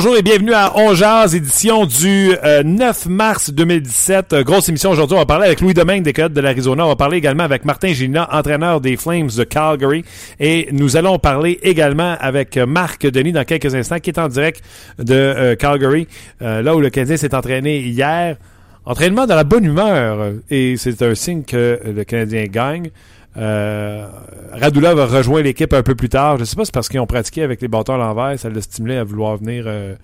[0.00, 0.94] Bonjour et bienvenue à On
[1.34, 4.32] édition du 9 euh, mars 2017.
[4.32, 5.16] Euh, grosse émission aujourd'hui.
[5.16, 6.84] On va parler avec Louis Domingue des Coyotes de l'Arizona.
[6.84, 10.04] On va parler également avec Martin Gina, entraîneur des Flames de Calgary.
[10.38, 14.62] Et nous allons parler également avec Marc Denis dans quelques instants, qui est en direct
[15.00, 16.06] de euh, Calgary,
[16.40, 18.36] là où le Canadien s'est entraîné hier.
[18.84, 20.30] Entraînement dans la bonne humeur.
[20.48, 22.90] Et c'est un signe que le Canadien gagne.
[23.38, 24.06] Euh,
[24.52, 26.36] Radulov va rejoindre l'équipe un peu plus tard.
[26.36, 28.38] Je ne sais pas si c'est parce qu'ils ont pratiqué avec les bâtons à l'envers,
[28.38, 29.94] ça l'a stimulé à vouloir venir euh,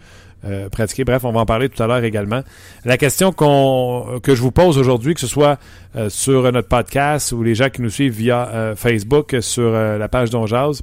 [0.44, 1.04] euh, pratiquer.
[1.04, 2.42] Bref, on va en parler tout à l'heure également.
[2.84, 5.58] La question que je vous pose aujourd'hui, que ce soit
[6.08, 10.82] sur notre podcast ou les gens qui nous suivent via Facebook sur la page d'Onjaz.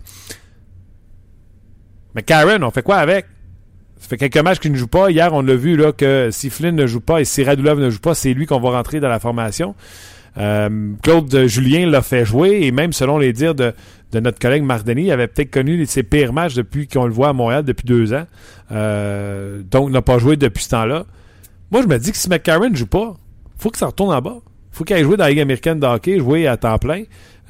[2.16, 3.26] Mais Karen, on fait quoi avec?
[4.00, 5.12] Ça fait quelques matchs qu'il ne joue pas.
[5.12, 7.90] Hier, on a vu là, que si Flynn ne joue pas et si Radulov ne
[7.90, 9.76] joue pas, c'est lui qu'on va rentrer dans la formation.
[10.38, 13.74] Euh, Claude Julien l'a fait jouer et même selon les dires de,
[14.14, 17.34] notre collègue Mardini, il avait peut-être connu ses pires matchs depuis qu'on le voit à
[17.34, 18.26] Montréal depuis deux ans.
[18.72, 21.06] Euh, donc, n'a pas joué depuis ce temps-là.
[21.72, 23.14] Moi, je me dis que si McCarron ne joue pas,
[23.58, 24.38] faut que ça retourne en bas.
[24.72, 27.04] faut qu'il aille jouer dans la Ligue américaine de hockey, jouer à temps plein.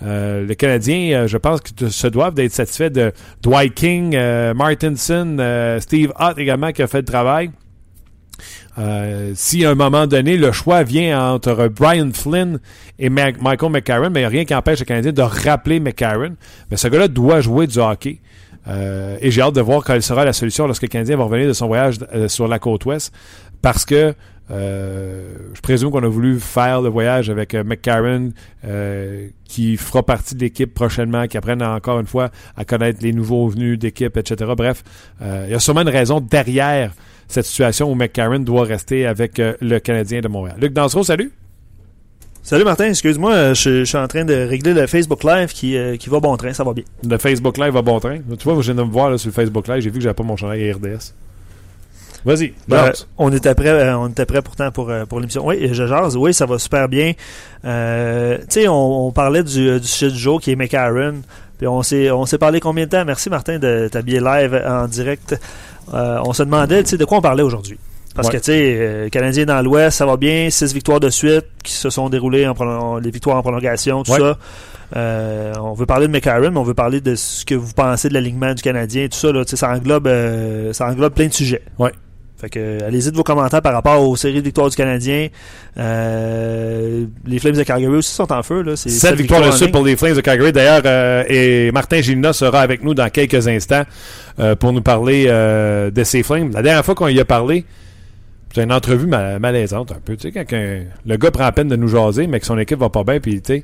[0.03, 3.11] Euh, les Canadiens, je pense que se doivent d'être satisfaits de
[3.43, 4.17] Dwight King,
[4.55, 7.51] Martinson, Steve Hutt également qui a fait le travail.
[8.77, 12.59] Euh, si à un moment donné, le choix vient entre Brian Flynn
[12.99, 16.35] et Michael McCarron, mais rien qui empêche le Canadien de rappeler McCarron.
[16.69, 18.19] Mais ce gars-là doit jouer du hockey.
[18.67, 21.47] Euh, et j'ai hâte de voir quelle sera la solution lorsque le Canadien va revenir
[21.47, 23.13] de son voyage euh, sur la côte ouest.
[23.61, 24.13] Parce que
[24.49, 28.31] je présume qu'on a voulu faire le voyage avec McCarron,
[29.45, 33.47] qui fera partie de l'équipe prochainement, qui apprenne encore une fois à connaître les nouveaux
[33.47, 34.51] venus d'équipe, etc.
[34.57, 34.83] Bref,
[35.21, 36.91] il y a sûrement une raison derrière
[37.31, 40.57] cette situation où McCarron doit rester avec euh, le Canadien de Montréal.
[40.59, 41.31] Luc Dansereau, salut.
[42.43, 45.95] Salut Martin, excuse-moi, euh, je, suis en train de régler le Facebook Live qui, euh,
[45.97, 46.83] qui va bon train, ça va bien.
[47.07, 48.17] Le Facebook Live va bon train.
[48.17, 50.15] Tu vois, je viens de me voir sur le Facebook Live, j'ai vu que j'avais
[50.15, 51.13] pas mon chandail RDS.
[52.23, 55.45] Vas-y, ben, on était prêt, on était prêt pourtant pour, pour l'émission.
[55.45, 57.13] Oui, je jase, oui, ça va super bien.
[57.13, 57.69] tu
[58.49, 61.21] sais, on, parlait du, du sujet du jour qui est McCarron.
[61.61, 63.05] Puis on s'est on s'est parlé combien de temps?
[63.05, 65.39] Merci Martin de t'habiller live en direct.
[65.93, 67.77] Euh, on se demandait de quoi on parlait aujourd'hui.
[68.13, 71.45] Parce que, tu sais, euh, Canadien dans l'Ouest, ça va bien, six victoires de suite
[71.63, 74.37] qui se sont déroulées, en les victoires en prolongation, tout ça.
[74.97, 78.09] Euh, on veut parler de McCarron, mais on veut parler de ce que vous pensez
[78.09, 80.09] de l'alignement du Canadien, tout ça, là, ça englobe,
[80.73, 81.61] ça englobe plein de sujets.
[81.79, 81.93] Ouais.
[82.41, 85.27] Fait que allez-y de vos commentaires par rapport aux séries de victoires du Canadien.
[85.77, 88.63] Euh, les Flames de Calgary aussi sont en feu.
[88.63, 88.75] Là.
[88.75, 90.51] C'est Sept victoires de suite pour les Flames de Calgary.
[90.51, 93.83] D'ailleurs, euh, et Martin Gilna sera avec nous dans quelques instants
[94.39, 96.51] euh, pour nous parler de ces Flames.
[96.51, 97.63] La dernière fois qu'on y a parlé,
[98.55, 100.17] c'est une entrevue malaisante un peu.
[100.17, 100.57] Tu sais, quand
[101.05, 103.19] le gars prend la peine de nous jaser, mais que son équipe va pas bien,
[103.19, 103.63] puis tu sais,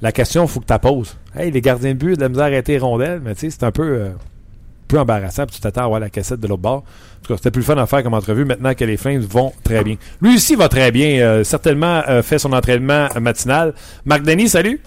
[0.00, 1.18] la question, il faut que tu la poses.
[1.36, 3.64] Hey, les gardiens de but, de la misère à arrêter rondelle, mais tu sais, c'est
[3.64, 4.12] un peu
[4.94, 6.78] peu embarrassant, puis tu t'attends à voir la cassette de l'autre bord.
[6.78, 9.52] En tout cas, c'était plus fun à faire comme entrevue maintenant que les Flames vont
[9.64, 9.96] très bien.
[10.22, 13.74] Lui aussi va très bien, euh, certainement euh, fait son entraînement matinal.
[14.04, 14.80] Marc Denis, salut!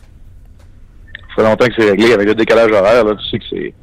[1.30, 3.74] Ça fait longtemps que c'est réglé avec le décalage horaire, là, tu sais que c'est.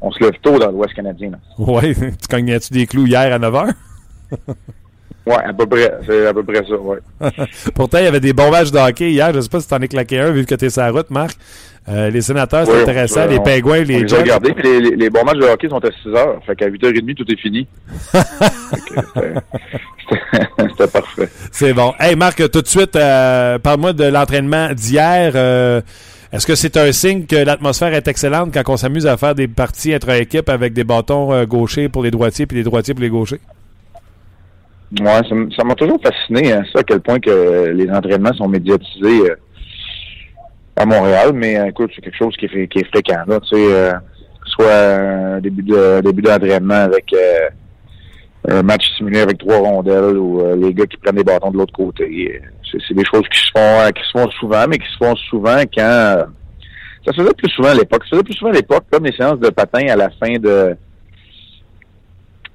[0.00, 1.32] On se lève tôt dans l'Ouest canadien.
[1.58, 3.72] Oui, tu cognais-tu des clous hier à 9 h?
[5.28, 5.92] Oui, à peu près.
[6.06, 6.96] C'est à peu près ça, oui.
[7.74, 9.30] Pourtant, il y avait des bons matchs de hockey hier.
[9.32, 10.80] Je ne sais pas si tu en es claqué un vu que tu es sur
[10.80, 11.36] la route, Marc.
[11.86, 13.26] Euh, les sénateurs, c'est intéressant.
[13.26, 14.16] les pingouins, les Jets.
[14.16, 16.40] regardé, les, les, bons matchs de hockey sont à 6 heures.
[16.46, 17.66] Fait qu'à 8h30, tout est fini.
[20.58, 21.28] C'était parfait.
[21.52, 21.92] C'est bon.
[22.00, 25.32] Hey, Marc, tout de suite, euh, parle-moi de l'entraînement d'hier.
[25.34, 25.82] Euh,
[26.32, 29.48] est-ce que c'est un signe que l'atmosphère est excellente quand on s'amuse à faire des
[29.48, 33.10] parties entre équipes avec des bâtons gauchers pour les droitiers puis des droitiers pour les
[33.10, 33.40] gauchers?
[34.90, 35.20] Ouais,
[35.56, 39.32] ça m'a toujours fasciné, hein, ça, à quel point que les entraînements sont médiatisés
[40.78, 43.92] à Montréal, mais euh, écoute, c'est quelque chose qui est, fréquent, là, tu sais, euh,
[44.46, 47.48] soit un début de début d'entraînement avec euh,
[48.48, 51.72] un match simulé avec trois rondelles ou les gars qui prennent des bâtons de l'autre
[51.74, 52.40] côté.
[52.64, 55.60] C'est des choses qui se font qui se font souvent, mais qui se font souvent
[55.74, 56.24] quand
[57.04, 58.04] ça se faisait plus souvent à l'époque.
[58.04, 60.38] Ça se faisait plus souvent à l'époque, comme les séances de patin à la fin
[60.38, 60.76] de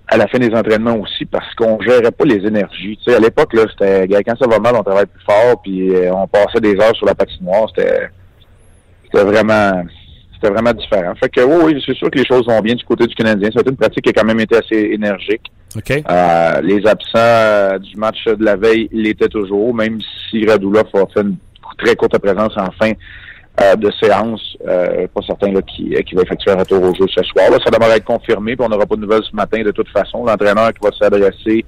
[0.08, 2.98] à la fin des entraînements aussi parce qu'on gérait pas les énergies.
[2.98, 5.96] Tu sais, à l'époque, là, c'était quand ça va mal, on travaille plus fort, puis
[5.96, 7.68] euh, on passait des heures sur la patinoire.
[7.76, 8.10] C'était
[9.06, 9.84] c'était vraiment
[10.34, 11.14] c'était vraiment différent.
[11.16, 13.50] Fait que oui, oui, c'est sûr que les choses vont bien du côté du Canadien.
[13.56, 15.44] C'est une pratique qui a quand même été assez énergique.
[15.76, 15.92] OK.
[15.92, 21.06] Euh, les absents euh, du match de la veille l'étaient toujours, même si Radulov a
[21.14, 21.38] fait une
[21.78, 22.92] très courte présence en fin
[23.62, 24.42] euh, de séance.
[24.68, 27.50] Euh, pas certain là, qui, qui va effectuer un retour au jeu ce soir.
[27.52, 29.90] Là, ça devrait être confirmé, puis on n'aura pas de nouvelles ce matin de toute
[29.90, 30.26] façon.
[30.26, 31.66] L'entraîneur qui va s'adresser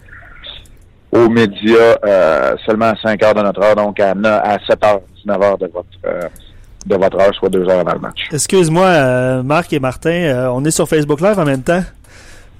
[1.11, 5.01] aux médias euh, seulement à 5 heures de notre heure, donc à, à 7 heures,
[5.23, 6.21] 19 heures de votre euh,
[6.85, 8.27] de votre heure, soit deux heures avant le match.
[8.31, 11.83] Excuse-moi, euh, Marc et Martin, euh, on est sur Facebook Live en même temps.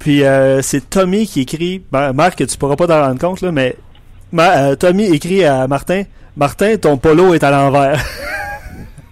[0.00, 1.82] Puis euh, c'est Tommy qui écrit.
[1.92, 3.76] Ben, Marc, tu pourras pas t'en rendre compte, là, mais
[4.32, 6.02] Ma- euh, Tommy écrit à Martin
[6.36, 8.02] Martin, ton polo est à l'envers.
[8.02, 9.04] Tu me cher, ouais.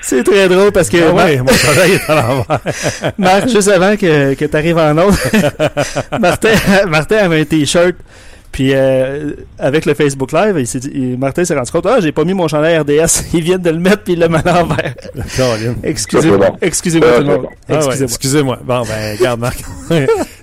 [0.00, 2.60] C'est très drôle parce que Ah Mar- mon chandail est à l'envers.
[3.18, 5.18] Marc, juste avant que, que tu arrives en autre,
[6.20, 6.50] Martin,
[6.86, 7.94] Martin avait un t-shirt.
[8.50, 11.98] Puis euh, avec le Facebook Live, il s'est dit- il- Martin s'est rendu compte Ah,
[12.00, 13.24] j'ai pas mis mon chandail RDS.
[13.34, 14.94] Ils viennent de le mettre puis il l'a mis à l'envers.
[15.82, 16.56] Excusez-moi.
[16.62, 17.46] Excusez-moi tout le monde.
[17.68, 18.58] Ah ouais, excusez-moi.
[18.64, 19.58] Bon, ben, regarde, Marc.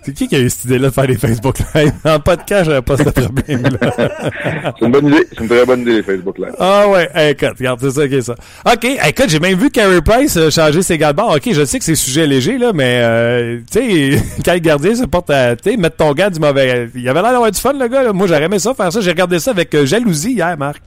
[0.06, 1.92] C'est qui qui a eu cette idée-là de faire des Facebook Live?
[2.06, 4.74] En podcast, j'avais pas ce problème-là.
[4.78, 5.28] C'est une bonne idée.
[5.31, 6.54] C'est une très bonne idée, les Facebook Live.
[6.60, 8.36] Ah ouais, hey, écoute, regarde, c'est ça qui est ça.
[8.66, 11.36] OK, hey, écoute, j'ai même vu Carey Price euh, changer ses gars de bord.
[11.36, 14.94] OK, je sais que c'est sujet léger, là, mais, euh, tu sais, quand le gardien
[14.94, 16.90] se porte à, tu sais, mettre ton gars du mauvais...
[16.94, 18.13] Il avait l'air d'avoir du fun, le gars, là.
[18.13, 19.01] Moi, j'aurais aimé ça, faire ça.
[19.01, 20.81] J'ai regardé ça avec euh, jalousie hier, Marc.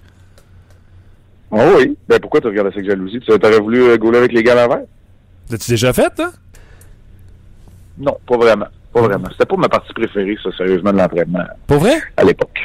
[1.51, 1.97] Oh oui?
[2.09, 3.21] Ben pourquoi tu regardes ça avec jalousie?
[3.21, 4.85] Tu aurais voulu euh, gauler avec les gars à l'envers?
[5.51, 6.31] L'as-tu déjà fait, hein?
[7.99, 8.67] Non, pas vraiment.
[9.01, 9.29] Pas vraiment.
[9.33, 11.99] C'était pas ma partie préférée, ça, sérieusement, de l'entraînement Pour vrai?
[12.17, 12.59] à l'époque.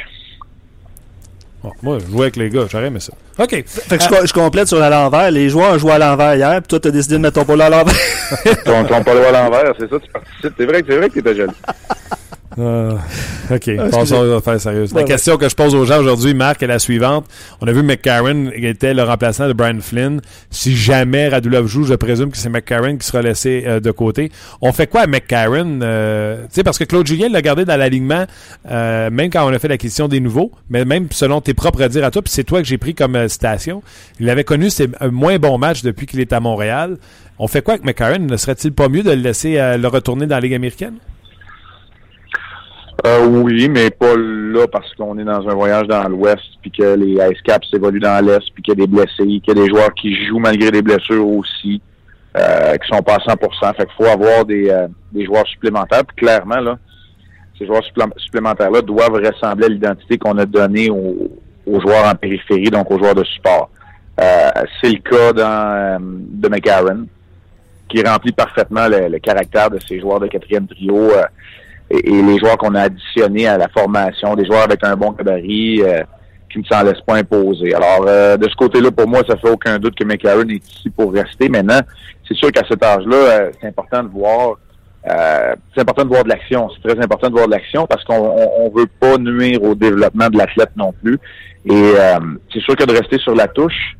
[1.62, 3.12] Bon, moi, je jouais avec les gars, j'aurais aimé ça.
[3.38, 3.64] OK.
[3.66, 5.30] Fait que je, co- je complète sur à l'envers.
[5.30, 7.62] Les joueurs ont joué à l'envers hier, puis toi, t'as décidé de mettre ton polo
[7.62, 7.94] à l'envers.
[8.64, 10.52] ton, ton polo à l'envers, c'est ça, tu participes.
[10.58, 11.52] C'est vrai que c'est vrai que t'étais jaloux.
[12.58, 12.96] Euh,
[13.50, 14.92] OK, Ah, passons aux affaires sérieuses.
[14.92, 17.26] Ouais, la question que je pose aux gens aujourd'hui, Marc, est la suivante.
[17.60, 20.20] On a vu McCarron était le remplaçant de Brian Flynn.
[20.50, 24.30] Si jamais Radulov joue, je présume que c'est McCarron qui sera laissé euh, de côté.
[24.60, 25.80] On fait quoi à McCarron?
[25.82, 28.24] Euh, tu sais, parce que Claude Julien l'a gardé dans l'alignement,
[28.70, 31.84] euh, même quand on a fait la question des nouveaux, mais même selon tes propres
[31.86, 33.82] dires à toi, puis c'est toi que j'ai pris comme citation.
[34.20, 36.98] Il avait connu ses moins bons matchs depuis qu'il est à Montréal.
[37.38, 38.20] On fait quoi avec McCarron?
[38.20, 40.94] Ne serait-il pas mieux de le laisser euh, le retourner dans la Ligue américaine?
[43.06, 46.94] Euh, oui, mais pas là parce qu'on est dans un voyage dans l'Ouest, puis que
[46.94, 49.54] les Ice Caps évoluent dans l'Est, puis qu'il y a des blessés, qu'il y a
[49.54, 51.82] des joueurs qui jouent malgré des blessures aussi,
[52.36, 56.04] euh, qui sont pas à 100% Fait qu'il faut avoir des, euh, des joueurs supplémentaires.
[56.06, 56.78] Puis clairement, là,
[57.58, 61.30] ces joueurs supplé- supplémentaires-là doivent ressembler à l'identité qu'on a donnée aux,
[61.66, 63.68] aux joueurs en périphérie, donc aux joueurs de support.
[64.18, 64.48] Euh,
[64.82, 67.06] c'est le cas dans, euh, de McCarron,
[67.86, 71.10] qui remplit parfaitement le, le caractère de ces joueurs de quatrième trio.
[71.90, 75.82] Et, les joueurs qu'on a additionnés à la formation, des joueurs avec un bon gabarit
[75.82, 76.02] euh,
[76.50, 77.74] qui ne s'en laissent pas imposer.
[77.74, 80.90] Alors, euh, de ce côté-là, pour moi, ça fait aucun doute que McCarron est ici
[80.90, 81.48] pour rester.
[81.48, 81.80] Maintenant,
[82.26, 84.56] c'est sûr qu'à cet âge-là, euh, c'est important de voir
[85.06, 86.68] euh, c'est important de voir de l'action.
[86.70, 90.30] C'est très important de voir de l'action parce qu'on on, veut pas nuire au développement
[90.30, 91.18] de l'athlète non plus.
[91.66, 92.18] Et euh,
[92.52, 93.96] c'est sûr que de rester sur la touche,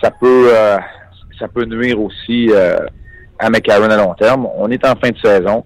[0.00, 0.78] ça peut euh,
[1.38, 2.78] ça peut nuire aussi euh,
[3.38, 4.46] à McCarron à long terme.
[4.56, 5.64] On est en fin de saison.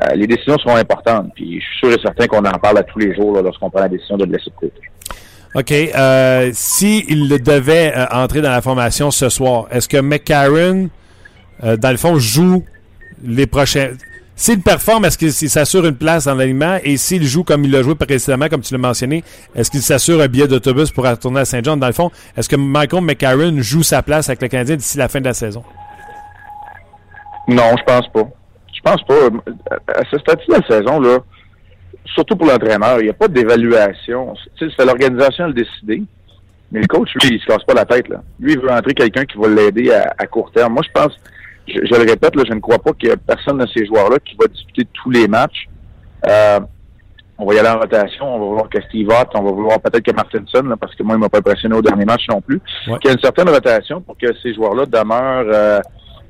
[0.00, 1.32] Euh, les décisions seront importantes.
[1.34, 3.80] Puis je suis sûr et certain qu'on en parle à tous les jours lorsqu'on prend
[3.80, 4.80] la décision de le laisser de côté.
[5.54, 5.70] OK.
[5.70, 10.88] Euh, si il devait euh, entrer dans la formation ce soir, est-ce que McCarron,
[11.62, 12.64] dans le fond, joue
[13.22, 13.90] les prochains...
[14.34, 16.78] S'il performe, est-ce qu'il s'assure une place dans l'alignement?
[16.82, 19.22] Et s'il joue comme il l'a joué précédemment, comme tu l'as mentionné,
[19.54, 21.76] est-ce qu'il s'assure un billet d'autobus pour retourner à Saint-Jean?
[21.76, 25.08] Dans le fond, est-ce que Michael McCarron joue sa place avec le Canadien d'ici la
[25.08, 25.62] fin de la saison?
[27.46, 28.26] Non, je pense pas.
[28.84, 29.14] Je pense pas.
[29.94, 31.18] À ce stade de la saison, là,
[32.04, 34.34] surtout pour l'entraîneur, il n'y a pas d'évaluation.
[34.58, 36.02] C'est l'organisation à le décider.
[36.72, 38.08] Mais le coach, lui, il se casse pas la tête.
[38.08, 38.22] Là.
[38.40, 40.72] Lui, il veut entrer quelqu'un qui va l'aider à, à court terme.
[40.72, 41.14] Moi, je pense,
[41.68, 43.84] je, je le répète, là, je ne crois pas qu'il y a personne de ces
[43.84, 45.68] joueurs-là qui va disputer tous les matchs.
[46.26, 46.60] Euh,
[47.36, 49.80] on va y aller en rotation, on va vouloir que Steve Ott, on va vouloir
[49.80, 52.40] peut-être que Martinson, là, parce que moi, il m'a pas impressionné au dernier match non
[52.40, 52.60] plus.
[52.86, 52.98] Ouais.
[52.98, 55.80] Qu'il y a une certaine rotation pour que ces joueurs-là demeurent euh,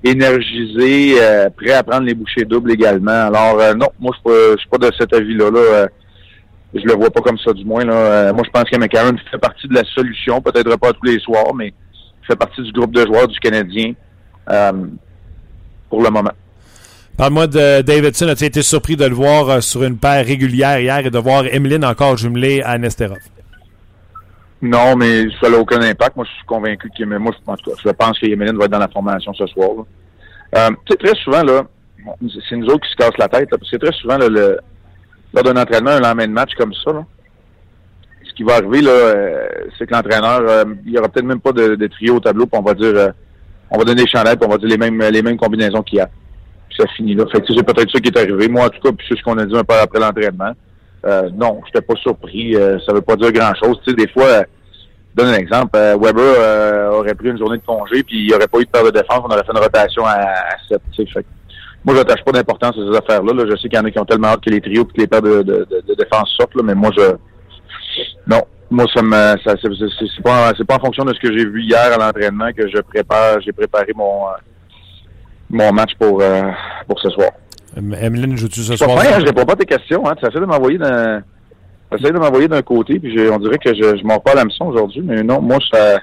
[0.04, 3.26] énergisés, euh, prêts à prendre les bouchées doubles également.
[3.26, 5.50] Alors, euh, non, moi, je suis pas- pas de cet avis-là.
[5.50, 5.58] Là.
[5.58, 5.86] Euh,
[6.74, 7.84] je le vois pas comme ça, du moins.
[7.84, 7.94] Là.
[7.94, 11.18] Euh, moi, je pense que McCarron fait partie de la solution, peut-être pas tous les
[11.18, 11.72] soirs, mais
[12.26, 13.92] fait partie du groupe de joueurs du Canadien
[14.50, 14.72] euh,
[15.90, 16.32] pour le moment.
[17.16, 18.28] Parle-moi de Davidson.
[18.28, 21.44] As-tu été surpris de le voir euh, sur une paire régulière hier et de voir
[21.46, 23.18] Emeline encore jumelée à Nesterov?
[24.62, 26.14] Non, mais ça n'a aucun impact.
[26.16, 28.66] Moi, je suis convaincu que moi, je- en tout cas, je pense que Yemelin va
[28.66, 29.70] être dans la formation ce soir.
[30.56, 31.62] Euh, très souvent, là,
[32.48, 34.58] c'est nous autres qui se cassent la tête, là, parce que très souvent, là, le,
[35.34, 37.04] lors d'un entraînement, un lendemain de match comme ça, là,
[38.24, 41.40] ce qui va arriver, là, euh, c'est que l'entraîneur, euh, il y aura peut-être même
[41.40, 43.08] pas de, de, trio au tableau, puis on va dire, euh,
[43.70, 45.98] on va donner des chandelles, puis on va dire les mêmes, les mêmes combinaisons qu'il
[45.98, 46.06] y a.
[46.68, 47.24] Puis ça finit là.
[47.32, 48.48] Fait que c'est peut-être ça qui est arrivé.
[48.48, 50.52] Moi, en tout cas, puis c'est ce qu'on a dit un peu après l'entraînement.
[51.04, 52.54] Euh, non, j'étais pas surpris.
[52.86, 53.80] ça veut pas dire grand-chose.
[53.84, 54.44] Tu sais, des fois,
[55.14, 55.78] donne un exemple.
[55.78, 58.84] Weber aurait pris une journée de congé, puis il n'y aurait pas eu de paire
[58.84, 59.20] de défense.
[59.24, 60.80] On aurait fait une rotation à, à 7.
[60.92, 61.26] Tu sais, fait
[61.84, 63.32] moi, j'attache pas d'importance à ces affaires-là.
[63.32, 63.44] Là.
[63.50, 65.00] Je sais qu'il y en a qui ont tellement hâte que les trios et que
[65.00, 67.16] les paires de, de, de, défense sortent, là, mais moi, je
[68.26, 71.44] non, moi, ça me, ça, c'est pas, c'est pas en fonction de ce que j'ai
[71.44, 74.32] vu hier à l'entraînement que je prépare, j'ai préparé mon, euh,
[75.50, 76.50] mon match pour, euh,
[76.86, 77.30] pour ce soir.
[77.76, 78.94] Emeline, joues-tu ce soir?
[78.94, 80.14] Pas hein, je réponds pas à tes questions, hein.
[80.18, 81.22] Tu essaies de m'envoyer d'un,
[81.90, 85.02] de m'envoyer d'un côté, puis on dirait que je, je m'en pas à l'hameçon aujourd'hui,
[85.02, 85.98] mais non, moi, ça,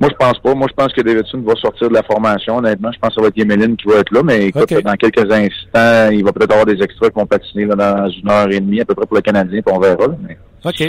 [0.00, 0.54] moi, je pense pas.
[0.54, 2.56] Moi, je pense que Davidson va sortir de la formation.
[2.56, 4.22] Honnêtement, je pense que ça va être Yemeline qui va être là.
[4.22, 7.74] Mais écoute, dans quelques instants, il va peut-être avoir des extras qui vont patiner là,
[7.74, 10.06] dans une heure et demie à peu près pour le Canadien, puis on verra.
[10.26, 10.38] mais...
[10.64, 10.82] OK.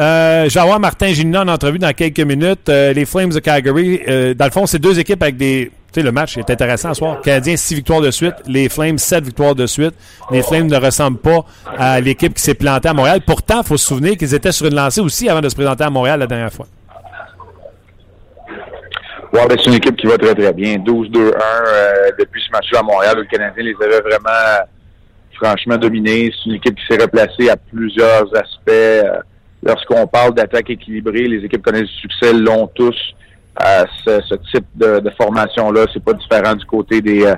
[0.00, 2.68] Euh, Martin Gina en entrevue dans quelques minutes.
[2.68, 5.70] Euh, les Flames de Calgary, euh, dans le fond, c'est deux équipes avec des...
[5.96, 7.20] Le match est intéressant ce soir.
[7.22, 8.34] Canadien, six victoires de suite.
[8.46, 9.94] Les Flames, sept victoires de suite.
[10.30, 11.44] Les Flames ne ressemblent pas
[11.76, 13.20] à l'équipe qui s'est plantée à Montréal.
[13.26, 15.84] Pourtant, il faut se souvenir qu'ils étaient sur une lancée aussi avant de se présenter
[15.84, 16.66] à Montréal la dernière fois.
[19.32, 20.76] Ben, c'est une équipe qui va très, très bien.
[20.76, 24.66] 12-2-1 euh, depuis ce match-là à Montréal, le Canadien les avait vraiment
[25.34, 26.32] franchement dominés.
[26.32, 28.68] C'est une équipe qui s'est replacée à plusieurs aspects.
[28.68, 29.20] Euh,
[29.62, 32.96] lorsqu'on parle d'attaque équilibrée, les équipes connaissent du succès, l'ont tous.
[34.06, 37.34] Ce, ce, type de, de formation-là, c'est pas différent du côté des, euh,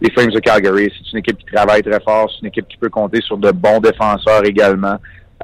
[0.00, 0.92] des Flames de Calgary.
[0.96, 3.50] C'est une équipe qui travaille très fort, c'est une équipe qui peut compter sur de
[3.50, 4.96] bons défenseurs également.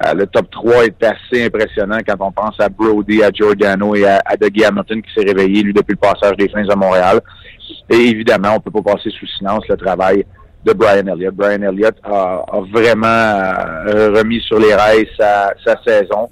[0.07, 4.07] Euh, le top 3 est assez impressionnant quand on pense à Brody, à Giordano et
[4.07, 7.21] à, à Dougie Hamilton qui s'est réveillé, lui, depuis le passage des Flames à Montréal.
[7.89, 10.25] Et évidemment, on peut pas passer sous silence le travail
[10.65, 11.35] de Brian Elliott.
[11.35, 16.29] Brian Elliott a, a vraiment euh, remis sur les rails sa, sa saison.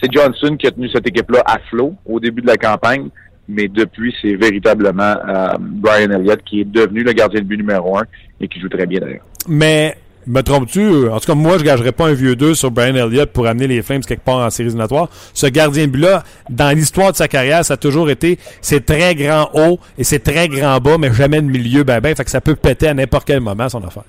[0.00, 3.08] C'est Johnson qui a tenu cette équipe-là à flot au début de la campagne,
[3.48, 7.96] mais depuis, c'est véritablement euh, Brian Elliott qui est devenu le gardien de but numéro
[7.96, 8.04] un
[8.40, 9.24] et qui joue très bien d'ailleurs.
[9.48, 11.08] Mais me trompes-tu?
[11.08, 13.66] En tout cas, moi, je gagerais pas un vieux 2 sur Brian Elliott pour amener
[13.66, 15.08] les Flames quelque part en séries éliminatoires.
[15.32, 19.14] Ce gardien de but-là, dans l'histoire de sa carrière, ça a toujours été, c'est très
[19.14, 22.14] grand haut et c'est très grand bas, mais jamais de milieu, ben ben.
[22.14, 24.04] Fait que ça peut péter à n'importe quel moment, son affaire.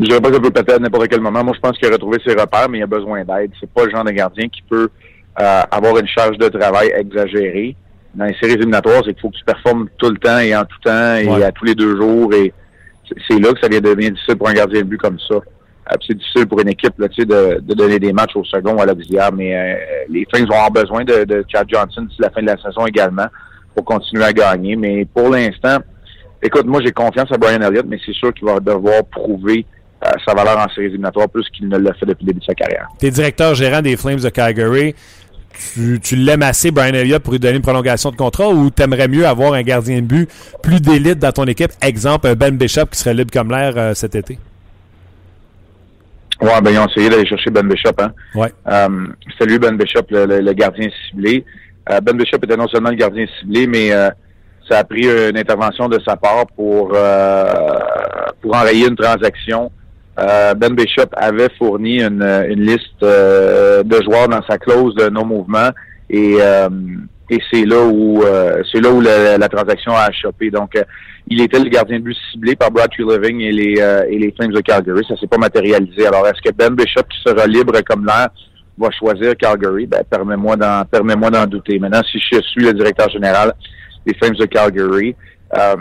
[0.00, 1.44] Je dirais pas que ça peut péter à n'importe quel moment.
[1.44, 3.50] Moi, je pense qu'il a retrouvé ses repères, mais il a besoin d'aide.
[3.60, 4.88] C'est pas le genre de gardien qui peut
[5.40, 7.76] euh, avoir une charge de travail exagérée.
[8.14, 10.64] Dans les séries éliminatoires, c'est qu'il faut que tu performes tout le temps et en
[10.64, 11.44] tout temps et ouais.
[11.44, 12.52] à tous les deux jours et
[13.28, 15.34] c'est là que ça vient devenir difficile pour un gardien de but comme ça.
[15.34, 18.80] Euh, c'est difficile pour une équipe là, de, de donner des matchs au second ou
[18.80, 19.74] à l'auxiliaire, mais euh,
[20.08, 22.86] les Flames vont avoir besoin de, de Chad Johnson d'ici la fin de la saison
[22.86, 23.26] également
[23.74, 24.74] pour continuer à gagner.
[24.74, 25.78] Mais pour l'instant,
[26.42, 29.64] écoute, moi j'ai confiance à Brian Elliott, mais c'est sûr qu'il va devoir prouver
[30.04, 32.44] euh, sa valeur en séries éliminatoires plus qu'il ne l'a fait depuis le début de
[32.44, 32.88] sa carrière.
[32.98, 34.94] T'es directeur gérant des Flames de Calgary.
[35.74, 39.08] Tu, tu l'aimes assez, Brian Elliott, pour lui donner une prolongation de contrat ou t'aimerais
[39.08, 40.28] mieux avoir un gardien de but
[40.62, 41.70] plus d'élite dans ton équipe?
[41.82, 44.38] Exemple, un Ben Bishop qui serait libre comme l'air euh, cet été.
[46.40, 48.12] Ouais, ben ils ont essayé d'aller chercher Ben Bishop, hein.
[48.34, 48.52] Ouais.
[48.68, 51.44] Euh, C'était lui, Ben Bishop, le, le, le gardien ciblé.
[51.90, 54.10] Euh, ben Bishop était non seulement le gardien ciblé, mais euh,
[54.68, 56.88] ça a pris une intervention de sa part pour
[58.42, 59.70] pour enrayer une transaction.
[60.18, 65.70] Euh, ben Bishop avait fourni une, une liste de joueurs dans sa clause de non-mouvement
[66.08, 66.38] et
[67.28, 68.22] et c'est là où
[68.72, 70.50] c'est là où la, la, transaction a chopé.
[70.50, 70.72] Donc
[71.28, 73.74] il était le gardien de but ciblé par Brad Living et les
[74.08, 75.04] et les Flames de Calgary.
[75.06, 76.06] Ça s'est pas matérialisé.
[76.06, 78.28] Alors est-ce que Ben Bishop qui sera libre comme l'air
[78.78, 81.78] va choisir Calgary, ben, permets-moi d'en, permets-moi d'en douter.
[81.78, 83.52] Maintenant, si je suis le directeur général
[84.06, 85.16] des Flames de Calgary,
[85.56, 85.76] euh,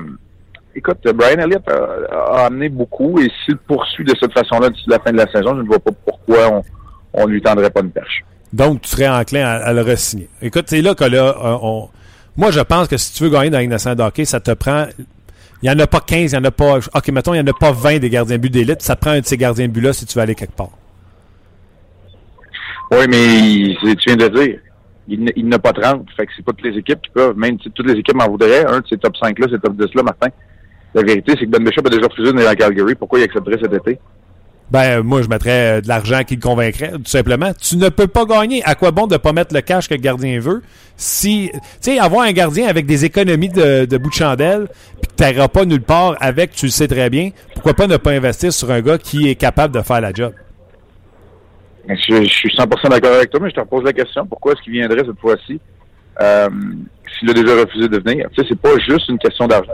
[0.75, 5.00] écoute, Brian Elliott a, a, amené beaucoup et s'il poursuit de cette façon-là d'ici la
[5.00, 6.63] fin de la saison, je ne vois pas pourquoi on,
[7.13, 8.24] on lui tendrait pas une perche.
[8.53, 10.29] Donc, tu serais enclin à, à le re-signer.
[10.41, 11.89] Écoute, c'est là que là, on,
[12.38, 14.88] moi, je pense que si tu veux gagner dans la hockey, ça te prend
[15.62, 16.77] il n'y en a pas 15, il n'y en a pas.
[16.77, 18.82] OK, mettons, il n'y en a pas 20 des gardiens de but d'élite.
[18.82, 20.70] Ça te prend un de ces gardiens de but-là si tu veux aller quelque part.
[22.91, 24.60] Oui, mais tu viens de dire,
[25.08, 26.08] il, il n'a pas 30.
[26.15, 28.27] Fait que c'est pas toutes les équipes qui peuvent, même si toutes les équipes m'en
[28.27, 30.27] voudraient, un de ces top 5-là, ces top 10-là, Martin.
[30.95, 32.95] La vérité, c'est que Ben Bishop a déjà refusé d'aller à Calgary.
[32.95, 33.99] Pourquoi il accepterait cet été?
[34.71, 37.51] Ben, moi, je mettrais de l'argent qui le convaincrait, tout simplement.
[37.53, 38.63] Tu ne peux pas gagner.
[38.63, 40.63] À quoi bon de pas mettre le cash que le gardien veut?
[40.95, 44.67] Si, tu sais, avoir un gardien avec des économies de, de bout de chandelle,
[45.01, 47.97] puis que tu pas nulle part avec, tu le sais très bien, pourquoi pas ne
[47.97, 50.33] pas investir sur un gars qui est capable de faire la job?
[51.89, 54.25] Je, je, suis 100% d'accord avec toi, mais je te repose la question.
[54.25, 55.59] Pourquoi est-ce qu'il viendrait cette fois-ci
[56.21, 56.49] euh,
[57.19, 58.29] s'il a déjà refusé de venir?
[58.31, 59.73] Tu sais, c'est pas juste une question d'argent.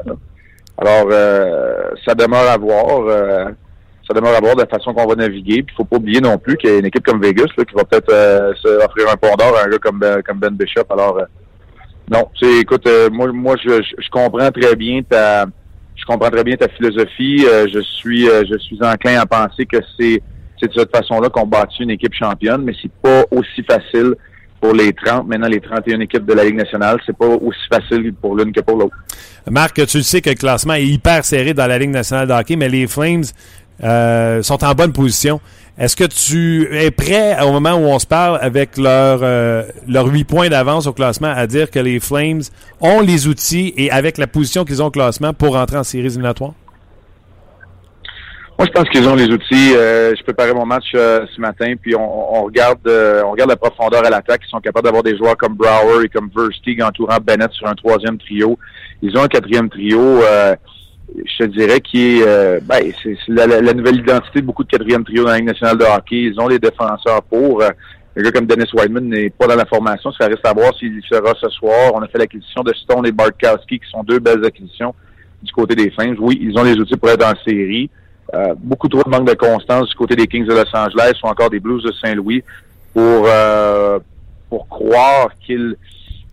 [0.82, 3.08] Alors, euh, ça demeure à voir.
[3.08, 3.46] euh,
[4.08, 5.62] ça demeure à voir de la façon qu'on va naviguer.
[5.64, 7.76] Puis, faut pas oublier non plus qu'il y a une équipe comme Vegas là, qui
[7.76, 10.50] va peut-être euh, se offrir un pont d'or à un gars comme Ben, comme ben
[10.56, 10.86] Bishop.
[10.90, 11.26] Alors, euh,
[12.12, 15.46] non, sais, écoute, euh, moi, moi, je, je, comprends très bien ta,
[15.96, 17.46] je comprends très bien ta philosophie.
[17.48, 20.22] Euh, je suis, euh, je suis enclin à penser que c'est,
[20.60, 24.16] c'est de cette façon-là qu'on bâtit une équipe championne, mais c'est pas aussi facile
[24.62, 28.14] pour les 30, maintenant les 31 équipes de la Ligue nationale, c'est pas aussi facile
[28.14, 28.96] pour l'une que pour l'autre.
[29.50, 32.56] Marc, tu sais que le classement est hyper serré dans la Ligue nationale de hockey,
[32.56, 33.24] mais les Flames
[33.84, 35.42] euh, sont en bonne position.
[35.78, 40.06] Est-ce que tu es prêt au moment où on se parle avec leur euh, leurs
[40.06, 42.42] huit points d'avance au classement à dire que les Flames
[42.82, 46.06] ont les outils et avec la position qu'ils ont au classement pour rentrer en séries
[46.06, 46.54] éliminatoires?
[48.62, 49.74] Moi, je pense qu'ils ont les outils.
[49.76, 53.50] Euh, je préparais mon match euh, ce matin, puis on, on regarde euh, on regarde
[53.50, 54.42] la profondeur à l'attaque.
[54.46, 57.74] Ils sont capables d'avoir des joueurs comme Brower et comme Versteeg entourant Bennett sur un
[57.74, 58.60] troisième trio.
[59.02, 60.56] Ils ont un quatrième trio, euh,
[61.26, 64.70] je te dirais, qui est, euh, ben, c'est la- la nouvelle identité de beaucoup de
[64.70, 66.22] quatrième trio dans la Ligue nationale de hockey.
[66.32, 67.64] Ils ont les défenseurs pour.
[67.64, 67.70] Euh,
[68.16, 70.12] un gars comme Dennis Whiteman n'est pas dans la formation.
[70.12, 71.94] Ça reste à voir s'il y sera ce soir.
[71.96, 74.94] On a fait l'acquisition de Stone et Bartkowski, qui sont deux belles acquisitions
[75.42, 76.16] du côté des Flames.
[76.20, 77.90] Oui, ils ont les outils pour être en série.
[78.34, 81.28] Euh, beaucoup trop de manque de constance du côté des Kings de Los Angeles ou
[81.28, 82.44] encore des Blues de Saint-Louis
[82.94, 84.00] pour euh,
[84.50, 85.76] pour croire qu'ils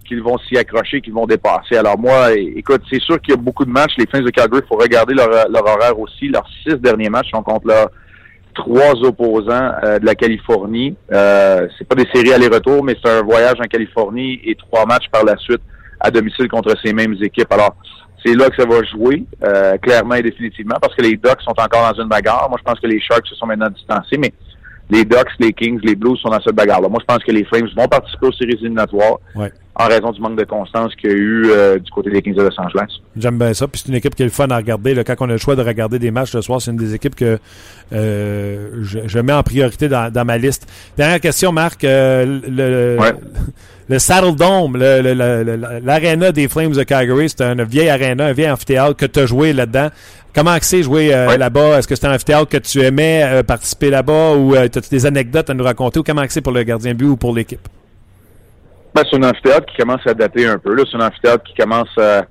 [0.07, 1.77] qu'ils vont s'y accrocher, qu'ils vont dépasser.
[1.77, 3.93] Alors moi, écoute, c'est sûr qu'il y a beaucoup de matchs.
[3.99, 6.29] Les Flames de Calgary, il faut regarder leur, leur horaire aussi.
[6.29, 7.91] Leurs six derniers matchs sont contre leurs
[8.55, 10.97] trois opposants euh, de la Californie.
[11.13, 15.09] Euh, c'est pas des séries aller-retour, mais c'est un voyage en Californie et trois matchs
[15.11, 15.61] par la suite
[16.01, 17.53] à domicile contre ces mêmes équipes.
[17.53, 17.77] Alors,
[18.25, 21.55] c'est là que ça va jouer, euh, clairement et définitivement, parce que les Ducks sont
[21.59, 22.47] encore dans une bagarre.
[22.49, 24.33] Moi, je pense que les Sharks se sont maintenant distancés, mais
[24.91, 26.89] les Ducks, les Kings, les Blues sont dans cette bagarre-là.
[26.89, 29.53] Moi, je pense que les Flames vont participer aux séries éliminatoires Ouais.
[29.75, 32.35] en raison du manque de constance qu'il y a eu euh, du côté des Kings
[32.35, 32.89] de Los Angeles.
[33.17, 33.69] J'aime bien ça.
[33.69, 34.95] Puis c'est une équipe qui est le fun à regarder.
[34.95, 36.95] Là, quand on a le choix de regarder des matchs ce soir, c'est une des
[36.95, 37.39] équipes que
[37.93, 40.67] euh, je, je mets en priorité dans, dans ma liste.
[40.97, 41.85] Dernière question, Marc.
[41.85, 43.13] Euh, le, Ouais.
[43.89, 48.97] Le Saddle Dome, l'aréna des Flames de Calgary, c'est une vieille aréna, un vieil amphithéâtre
[48.97, 49.89] que tu as joué là-dedans.
[50.35, 51.79] Comment c'est jouer euh, là-bas?
[51.79, 55.07] Est-ce que c'est un amphithéâtre que tu aimais euh, participer là-bas ou euh, as-tu des
[55.07, 57.67] anecdotes à nous raconter ou comment c'est pour le gardien de but ou pour l'équipe?
[58.95, 60.77] Ben, c'est un amphithéâtre qui commence à dater un peu.
[60.91, 62.27] C'est un amphithéâtre qui commence à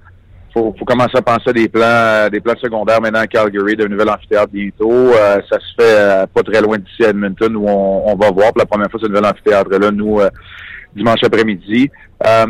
[0.54, 3.88] faut, faut commencer à penser à des plans, des plans secondaires maintenant à Calgary, d'un
[3.88, 5.12] nouvel amphithéâtre bientôt.
[5.50, 8.60] Ça se fait pas très loin d'ici à Edmonton où on, on va voir pour
[8.60, 10.22] la première fois ce nouvel amphithéâtre-là, nous,
[10.98, 11.90] dimanche après-midi.
[12.26, 12.46] Euh,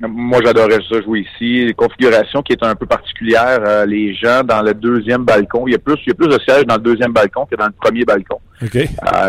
[0.00, 1.62] moi, j'adorais ça jouer ici.
[1.62, 3.60] Une configuration qui est un peu particulière.
[3.66, 6.28] Euh, les gens dans le deuxième balcon, il y a plus, il y a plus
[6.28, 8.38] de sièges dans le deuxième balcon que dans le premier balcon.
[8.62, 8.76] OK.
[8.76, 8.84] Euh,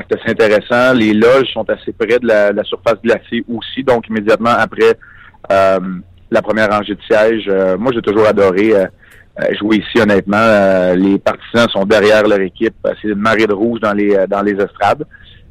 [0.09, 0.93] c'est assez intéressant.
[0.93, 4.93] Les loges sont assez près de la, la surface glacée aussi, donc immédiatement après
[5.51, 5.79] euh,
[6.31, 7.47] la première rangée de sièges.
[7.49, 8.85] euh, moi, j'ai toujours adoré euh,
[9.59, 10.37] jouer ici, honnêtement.
[10.37, 12.75] Euh, les partisans sont derrière leur équipe.
[13.01, 15.05] C'est une marée de rouge dans les dans les estrades.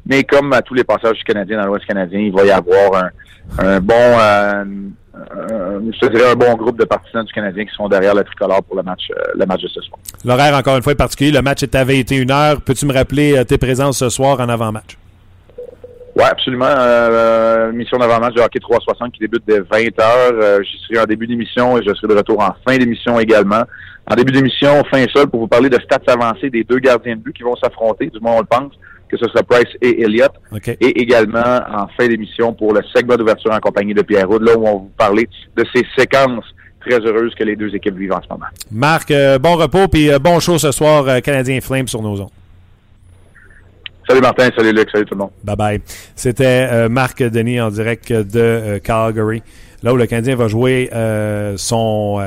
[0.05, 3.03] Mais comme à tous les passages du Canadien dans l'Ouest canadien, il va y avoir
[3.03, 3.09] un,
[3.65, 7.73] un bon euh, un- je te dirais un bon groupe de partisans du Canadien qui
[7.75, 9.99] sont derrière le tricolore pour le match euh, le match de ce soir.
[10.25, 11.31] L'horaire, encore une fois, est particulier.
[11.31, 12.61] Le match est à 21h.
[12.61, 14.97] Peux-tu me rappeler euh, tes présences ce soir en avant-match?
[16.15, 16.65] Oui, absolument.
[17.73, 21.25] Mission d'avant-match de hockey 360 qui débute dès 20 h euh, Je serai en début
[21.25, 23.61] d'émission et je serai de retour en fin d'émission également.
[24.09, 27.21] En début d'émission, fin seul, pour vous parler de stats avancés des deux gardiens de
[27.21, 28.73] but qui vont s'affronter, du moins on le pense,
[29.11, 30.31] que ce sera Price et Elliott.
[30.79, 34.57] Et également en fin d'émission pour le segment d'ouverture en compagnie de Pierre Roud, là
[34.57, 36.45] où on va vous parler de ces séquences
[36.79, 38.45] très heureuses que les deux équipes vivent en ce moment.
[38.71, 42.19] Marc, euh, bon repos puis euh, bon show ce soir, euh, Canadien Flames sur nos
[42.21, 42.29] ondes.
[44.07, 45.31] Salut Martin, salut Luc, salut tout le monde.
[45.43, 45.81] Bye bye.
[46.15, 49.41] C'était Marc Denis en direct de Calgary,
[49.83, 50.89] là où le Canadien va jouer
[51.55, 52.19] son,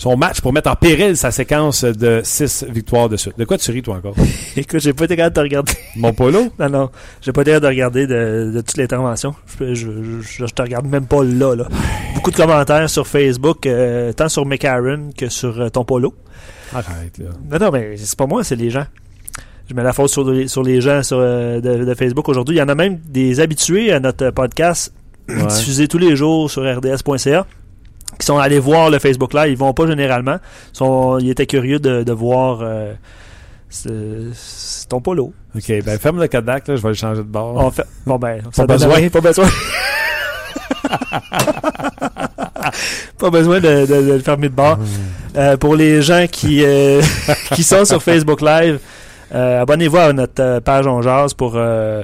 [0.00, 3.38] son match pour mettre en péril sa séquence de six victoires de suite.
[3.38, 4.14] De quoi tu ris, toi, encore?
[4.56, 5.72] Écoute, j'ai pas été capable de te regarder.
[5.96, 6.48] Mon polo?
[6.58, 6.90] Non, non.
[7.20, 9.34] J'ai pas été capable de regarder de, de toute l'intervention.
[9.60, 9.90] Je, je,
[10.22, 11.68] je, je te regarde même pas là, là.
[12.14, 16.14] Beaucoup de commentaires sur Facebook, euh, tant sur McCarron que sur euh, ton polo.
[16.72, 17.26] Arrête, là.
[17.50, 18.86] Non, non, mais c'est pas moi, c'est les gens.
[19.68, 22.56] Je mets la faute sur les, sur les gens sur, euh, de, de Facebook aujourd'hui.
[22.56, 24.94] Il y en a même des habitués à notre podcast
[25.28, 25.46] Ouais.
[25.46, 27.46] diffusé tous les jours sur rds.ca
[28.20, 29.50] qui sont allés voir le Facebook Live.
[29.50, 30.36] Ils vont pas généralement.
[30.72, 32.94] Ils, sont, ils étaient curieux de, de voir euh,
[34.88, 35.32] ton polo.
[35.56, 37.56] OK, ben ferme le Kodak, là, je vais le changer de bord.
[37.56, 38.94] On fait, bon ben, ça donne besoin.
[38.94, 39.48] rien, pas besoin.
[43.18, 44.78] pas besoin de, de- de le fermer de bord.
[45.36, 47.00] Euh, pour les gens qui, euh,
[47.54, 48.78] qui sont sur Facebook Live,
[49.34, 51.52] euh, abonnez-vous à notre euh, page On Jazz pour...
[51.56, 52.02] euh,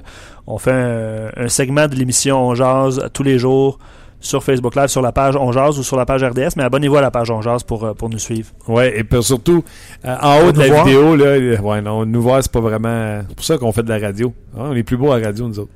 [0.49, 3.79] on fait un, un segment de l'émission On Jazz tous les jours
[4.21, 7.01] sur Facebook Live, sur la page On ou sur la page RDS, mais abonnez-vous à
[7.01, 8.49] la page On pour, euh, pour nous suivre.
[8.69, 9.63] Ouais, et puis surtout,
[10.05, 13.21] euh, en haut de la vidéo, là, ouais, non, nous voir, c'est pas vraiment.
[13.29, 14.33] C'est pour ça qu'on fait de la radio.
[14.57, 15.71] Ah, on est plus beau à la radio, nous autres.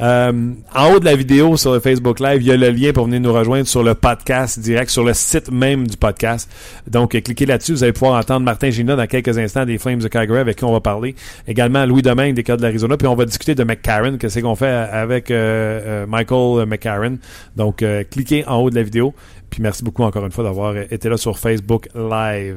[0.00, 2.92] Euh, en haut de la vidéo sur le Facebook Live, il y a le lien
[2.92, 6.50] pour venir nous rejoindre sur le podcast direct, sur le site même du podcast.
[6.86, 10.08] Donc, cliquez là-dessus, vous allez pouvoir entendre Martin Gina dans quelques instants des Flames de
[10.08, 11.14] Calgary avec qui on va parler.
[11.48, 14.42] Également Louis Domingue des cas de l'Arizona, puis on va discuter de McCarron, que c'est
[14.42, 17.18] qu'on fait avec Michael McCarron.
[17.56, 19.14] Donc, euh, cliquez en haut de la vidéo.
[19.50, 22.56] Puis merci beaucoup encore une fois d'avoir été là sur Facebook Live.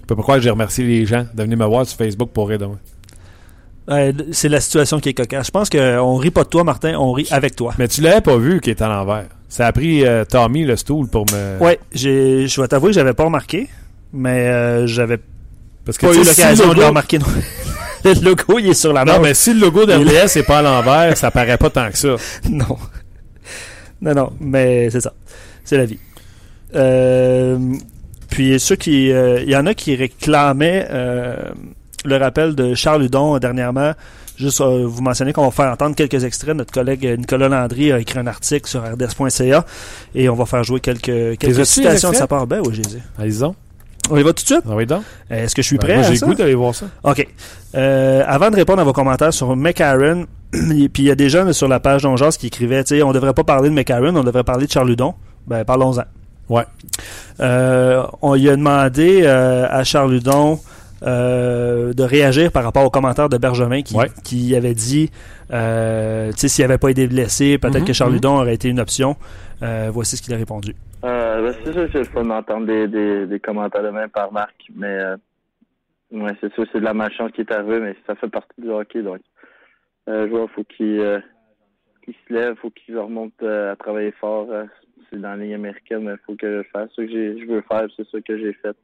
[0.00, 2.30] Je peux pas croire que j'ai remercié les gens de venir me voir sur Facebook
[2.32, 2.66] pour rire de
[4.32, 5.46] c'est la situation qui est cocasse.
[5.46, 7.72] Je pense qu'on rit pas de toi, Martin, on rit avec toi.
[7.78, 9.26] Mais tu l'avais pas vu qui est à l'envers.
[9.48, 11.58] Ça a pris euh, Tommy le stool pour me.
[11.62, 13.68] Ouais, je vais t'avouer que j'avais pas remarqué,
[14.12, 15.18] mais euh, j'avais
[15.84, 17.18] Parce que pas eu l'occasion de le remarquer.
[18.04, 19.14] le logo, il est sur la main.
[19.14, 21.98] Non, mais si le logo d'RDS n'est pas à l'envers, ça paraît pas tant que
[21.98, 22.16] ça.
[22.50, 22.76] Non.
[24.06, 25.12] Non, non, mais c'est ça.
[25.64, 25.98] C'est la vie.
[26.74, 27.58] Euh,
[28.30, 29.12] puis ceux qui.
[29.12, 31.36] Euh, il y en a qui réclamaient euh,
[32.04, 33.92] le rappel de Charles Hudon dernièrement.
[34.38, 36.54] Juste vous mentionner qu'on va faire entendre quelques extraits.
[36.54, 39.64] Notre collègue Nicolas Landry a écrit un article sur rds.ca
[40.14, 42.46] et on va faire jouer quelques, quelques citations de sa part.
[42.46, 43.00] Ben oui, Jésus.
[43.18, 43.44] Allez-y
[44.10, 44.62] on y va tout de suite?
[44.68, 45.02] Ah oui, donc.
[45.30, 45.96] Est-ce que je suis ben, prêt?
[45.96, 46.86] moi, j'ai goût d'aller voir ça.
[47.02, 47.26] OK.
[47.74, 50.26] Euh, avant de répondre à vos commentaires sur McAaron,
[50.92, 53.12] puis il y a des gens sur la page d'Onjas qui écrivaient, tu sais, on
[53.12, 55.14] devrait pas parler de McAaron, on devrait parler de Charludon.
[55.46, 56.04] Ben, parlons-en.
[56.48, 56.64] Ouais.
[57.40, 60.58] Euh, on lui a demandé euh, à Charludon
[61.02, 65.10] euh, de réagir par rapport aux commentaires de Bergevin qui, qui avait dit,
[65.52, 68.40] euh, tu sais, s'il avait pas été blessé, peut-être mm-hmm, que Charludon mm-hmm.
[68.40, 69.16] aurait été une option.
[69.62, 70.74] Euh, voici ce qu'il a répondu.
[71.04, 74.32] Euh, ben, c'est sûr que je peux m'entendre des, des, des, commentaires de même par
[74.32, 75.16] Marc, mais euh,
[76.12, 78.70] ouais, c'est sûr c'est de la malchance qui est arrivée, mais ça fait partie du
[78.70, 79.02] hockey.
[79.02, 79.20] Donc,
[80.08, 81.20] euh, joueur, faut qu'il euh,
[82.06, 84.46] se lève, faut qu'il remonte euh, à travailler fort.
[84.50, 84.64] Euh,
[85.10, 87.62] c'est dans la ligne américaine, mais il faut que je fasse ce que je veux
[87.68, 88.76] faire, c'est ce que j'ai fait.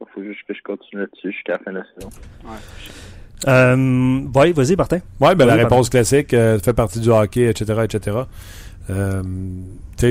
[0.00, 2.10] Il faut juste que je continue là-dessus jusqu'à la fin de la saison.
[2.44, 3.48] Ouais.
[3.48, 4.98] Euh, ouais, vas-y, Martin.
[5.20, 8.18] Ouais, ben la réponse classique fait partie du hockey, etc., etc.
[8.90, 9.22] Euh,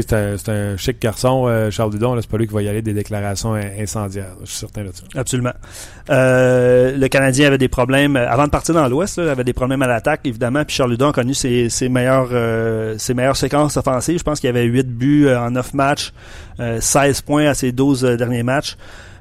[0.02, 2.20] c'est un, chic garçon, euh, Charles Dudon.
[2.20, 4.36] C'est pas lui qui va y aller des déclarations incendiaires.
[4.42, 5.04] Je suis certain de ça.
[5.16, 5.54] Absolument.
[6.10, 8.16] Euh, le Canadien avait des problèmes.
[8.16, 10.64] Avant de partir dans l'Ouest, il avait des problèmes à l'attaque, évidemment.
[10.66, 14.20] Puis Charles Dudon a connu ses, euh, meilleures séquences offensives.
[14.20, 16.14] Je pense qu'il avait 8 buts en 9 matchs,
[16.80, 18.78] 16 points à ses 12 derniers matchs.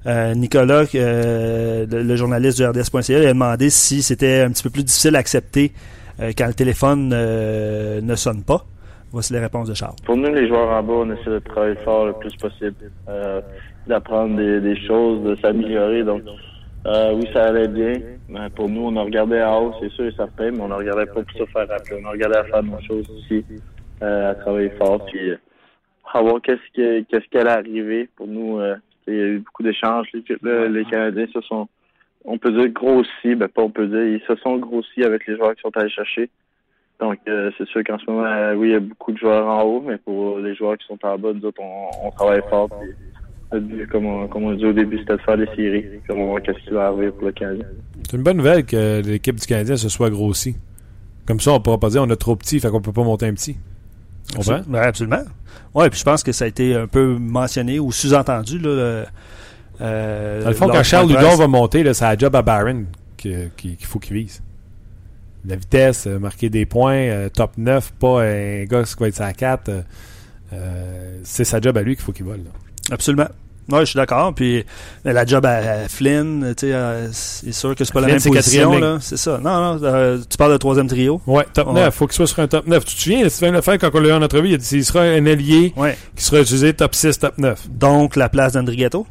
[0.07, 5.21] Nicolas, le, journaliste du RDS.ca, a demandé si c'était un petit peu plus difficile à
[5.21, 5.73] accepter
[6.19, 8.67] quand le téléphone ne sonne pas.
[9.13, 9.97] Voici les réponses de Charles.
[10.07, 12.75] Pour nous, les joueurs en bas, on essaie de travailler fort le plus possible,
[13.09, 13.43] euh,
[13.87, 16.03] d'apprendre des, choses, de s'améliorer.
[16.03, 16.23] Donc,
[16.87, 17.93] euh, oui, ça allait bien.
[18.31, 20.77] Mais pour nous, on a regardé à haut, c'est sûr et certain, mais on a
[20.77, 22.01] regardé pas pour se faire rappeler.
[22.03, 23.45] On a regardé à faire nos choses aussi,
[24.03, 25.33] euh, à travailler fort, puis
[26.15, 28.09] à voir qu'est-ce qui qui allait arriver.
[28.17, 28.61] Pour nous,
[29.07, 30.09] il y a eu beaucoup d'échanges.
[30.15, 31.69] Les, les Canadiens se sont,
[32.25, 35.37] on peut dire grossis, ben pas on peut dire, ils se sont grossis avec les
[35.37, 36.31] joueurs qui sont allés chercher.
[37.03, 39.45] Donc, euh, c'est sûr qu'en ce moment, euh, oui, il y a beaucoup de joueurs
[39.45, 42.69] en haut, mais pour les joueurs qui sont en bas, nous autres, on, travaille fort.
[43.91, 45.85] comme, on, comme on dit au début, c'était de faire des séries.
[46.07, 47.65] Comme on voit qu'est-ce qui va arriver pour le Canadien.
[48.09, 50.55] C'est une bonne nouvelle que l'équipe du Canadien se soit grossie.
[51.27, 53.03] Comme ça, on ne pourra pas dire on a trop petit, fait qu'on peut pas
[53.03, 53.57] monter un petit.
[54.37, 54.65] Absolument.
[54.69, 55.23] Ben, absolument.
[55.75, 58.61] Oui, puis je pense que ça a été un peu mentionné ou sous-entendu.
[58.61, 59.07] Là,
[59.81, 62.85] euh, Dans le fond, quand Charles Ludon va monter, c'est la job à Barron
[63.17, 64.41] qu'il faut qu'il vise
[65.45, 69.21] la vitesse, euh, marquer des points, euh, top 9, pas un gars qui va être
[69.21, 69.71] à 4.
[70.53, 72.43] Euh, c'est sa job à lui qu'il faut qu'il vole.
[72.91, 73.29] Absolument.
[73.71, 74.35] Oui, je suis d'accord.
[74.35, 74.65] Puis
[75.05, 76.75] la job à, Flynn, tu sais,
[77.13, 78.99] c'est sûr que c'est pas la même position.
[79.01, 79.39] C'est ça.
[79.39, 81.21] Non, non, tu parles de troisième trio.
[81.27, 81.87] Ouais, top 9.
[81.87, 82.85] Il faut qu'il soit sur un top 9.
[82.85, 84.85] Tu te souviens, Sylvain Lefebvre, quand on l'a eu en entrevue, il a dit qu'il
[84.85, 85.73] sera un allié
[86.17, 87.69] qui sera utilisé top 6, top 9.
[87.71, 89.07] Donc la place d'Andrigato.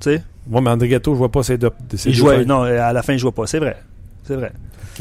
[0.00, 0.22] Tu sais?
[0.50, 1.70] Oui, mais Andrigato, je vois pas ses, deux.
[2.06, 3.46] il jouait, Non, à la fin, je vois pas.
[3.46, 3.76] C'est vrai.
[4.24, 4.52] C'est vrai.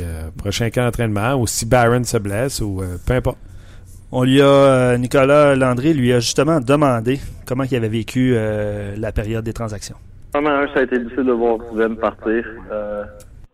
[0.01, 3.37] Euh, prochain camp d'entraînement, ou si Barron se blesse, ou euh, peu importe.
[4.11, 9.11] On lui a, euh, Nicolas Landry lui a justement demandé comment il avait vécu la
[9.11, 9.95] période des transactions.
[10.33, 12.45] Vraiment, ça a été difficile de voir Sven partir.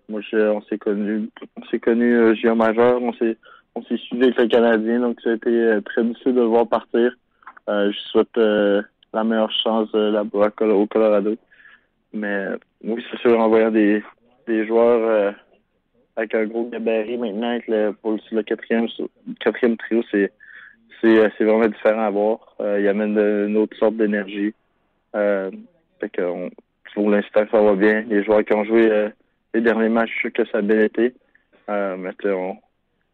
[0.10, 3.38] moi, on s'est connu, on s'est connu Géant majeur, on s'est,
[3.76, 6.68] on s'est suivi avec le Canadien, donc ça a été très difficile de le voir
[6.68, 7.12] partir.
[7.68, 11.36] je souhaite la meilleure chance là-bas au Colorado.
[12.12, 12.48] Mais
[12.84, 14.04] oui, c'est sûr, en voyant des,
[14.48, 15.36] des joueurs
[16.20, 18.88] avec un gros gabarit maintenant, le, pour le, quatrième,
[19.40, 20.32] quatrième trio, c'est
[21.02, 22.40] c'est vraiment différent à voir.
[22.60, 24.54] Euh, il amène une autre sorte d'énergie.
[25.16, 25.50] Euh,
[26.12, 26.50] que
[26.94, 28.02] pour l'instant, ça va bien.
[28.10, 29.10] Les joueurs qui ont joué euh,
[29.54, 31.14] les derniers matchs, je suis sûr que ça a bien été.
[31.70, 32.12] Euh, mais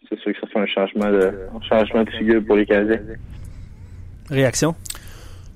[0.09, 3.01] c'est sûr que ça fait un changement de un changement de figure pour les Canadiens.
[4.31, 4.73] Réaction?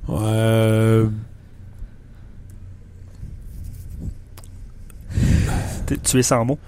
[0.10, 1.08] Euh,
[6.04, 6.60] Tu es sans mots.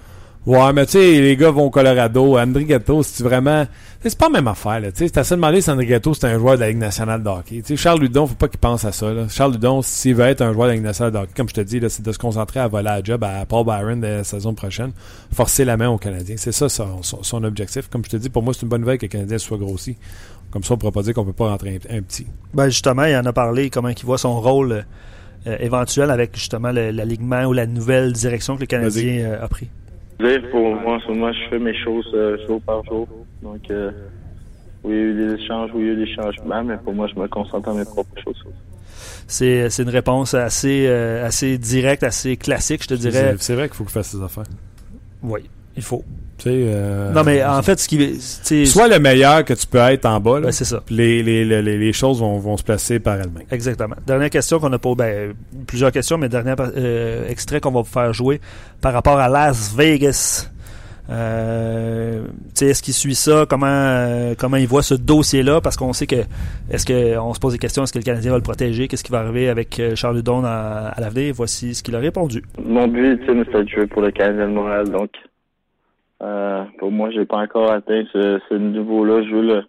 [0.44, 2.36] Ouais, mais tu sais, les gars vont au Colorado.
[2.36, 3.64] André Gatto, c'est vraiment.
[4.04, 4.90] C'est pas la même affaire, là.
[4.90, 6.78] Tu sais, c'est à se demander si André Gatto, c'est un joueur de la Ligue
[6.78, 7.62] nationale de hockey.
[7.62, 9.28] Tu sais, Charles Ludon, faut pas qu'il pense à ça, là.
[9.28, 11.54] Charles Ludon, s'il veut être un joueur de la Ligue nationale de hockey, comme je
[11.54, 14.06] te dis, là, c'est de se concentrer à voler à job à Paul Byron de
[14.08, 14.90] la saison prochaine.
[15.32, 16.34] Forcer la main aux Canadiens.
[16.36, 17.88] C'est ça, son, son- son objectif.
[17.88, 19.96] Comme je te dis, pour moi, c'est une bonne nouvelle que le Canadien soit grossi.
[20.50, 22.26] Comme ça, on pourra pas dire qu'on peut pas rentrer un, un petit.
[22.52, 24.84] Ben justement, il en a parlé, comment il voit son rôle
[25.46, 29.68] euh, éventuel avec justement l'alignement ou la nouvelle direction que le Canadien euh, a pris.
[30.22, 33.08] Dire, pour moi, sur moi, je fais mes choses euh, jour par jour.
[33.42, 33.90] Donc, euh,
[34.84, 36.76] oui, il y a eu des échanges, oui, il y a eu des changements, mais
[36.76, 38.44] pour moi, je me concentre à mes propres choses.
[39.26, 43.34] C'est c'est une réponse assez, euh, assez directe, assez classique, je te dirais.
[43.38, 44.44] C'est vrai qu'il faut qu'il fasse ses affaires.
[45.22, 46.04] Oui, il faut.
[46.38, 47.96] Tu sais, euh, non, mais en fait, ce qui.
[47.98, 50.46] tu sais, Sois le meilleur que tu peux être en bas, là.
[50.46, 50.82] ben, c'est ça.
[50.90, 53.44] Les, les, les, les- les choses vont, vont se placer par elles-mêmes.
[53.50, 53.94] Exactement.
[54.06, 54.94] Dernière question qu'on a pas.
[54.96, 55.34] Ben,
[55.66, 58.40] plusieurs questions, mais dernier euh, extrait qu'on va vous faire jouer
[58.80, 60.48] par rapport à Las Vegas.
[61.10, 63.44] Euh, tu sais, est-ce qu'il suit ça?
[63.48, 65.60] Comment euh, comment il voit ce dossier-là?
[65.60, 66.16] Parce qu'on sait que
[66.70, 68.88] est-ce que on se pose des questions, est-ce que le Canadien va le protéger?
[68.88, 71.34] Qu'est-ce qui va arriver avec euh, Charles Ludon à, à l'avenir?
[71.36, 72.42] Voici ce qu'il a répondu.
[72.64, 74.88] Mon but c'était de jouer pour le Canadien de Montréal.
[74.90, 75.10] Donc,
[76.22, 79.22] euh, pour moi, j'ai pas encore atteint ce, niveau-là.
[79.24, 79.64] Je veux, le,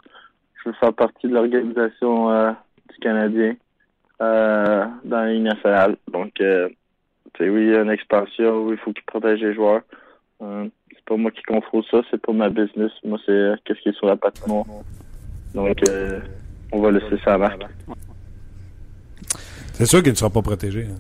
[0.56, 2.52] je veux faire partie de l'organisation euh,
[2.92, 3.56] du Canadien
[4.22, 5.98] euh, dans la ligne nationale.
[6.12, 6.68] Donc, oui,
[7.40, 8.66] il y a une expansion.
[8.66, 9.82] Oui, il faut qu'il protège les joueurs.
[10.40, 12.02] C'est pas moi qui contrôle ça.
[12.12, 12.92] C'est pas ma business.
[13.04, 14.66] Moi, c'est qu'est-ce qui est sur la patinoire.
[15.56, 15.82] Donc,
[16.72, 17.62] on va laisser ça à Marc.
[19.74, 20.86] C'est sûr qu'il ne sera pas protégé.
[20.86, 21.00] hein.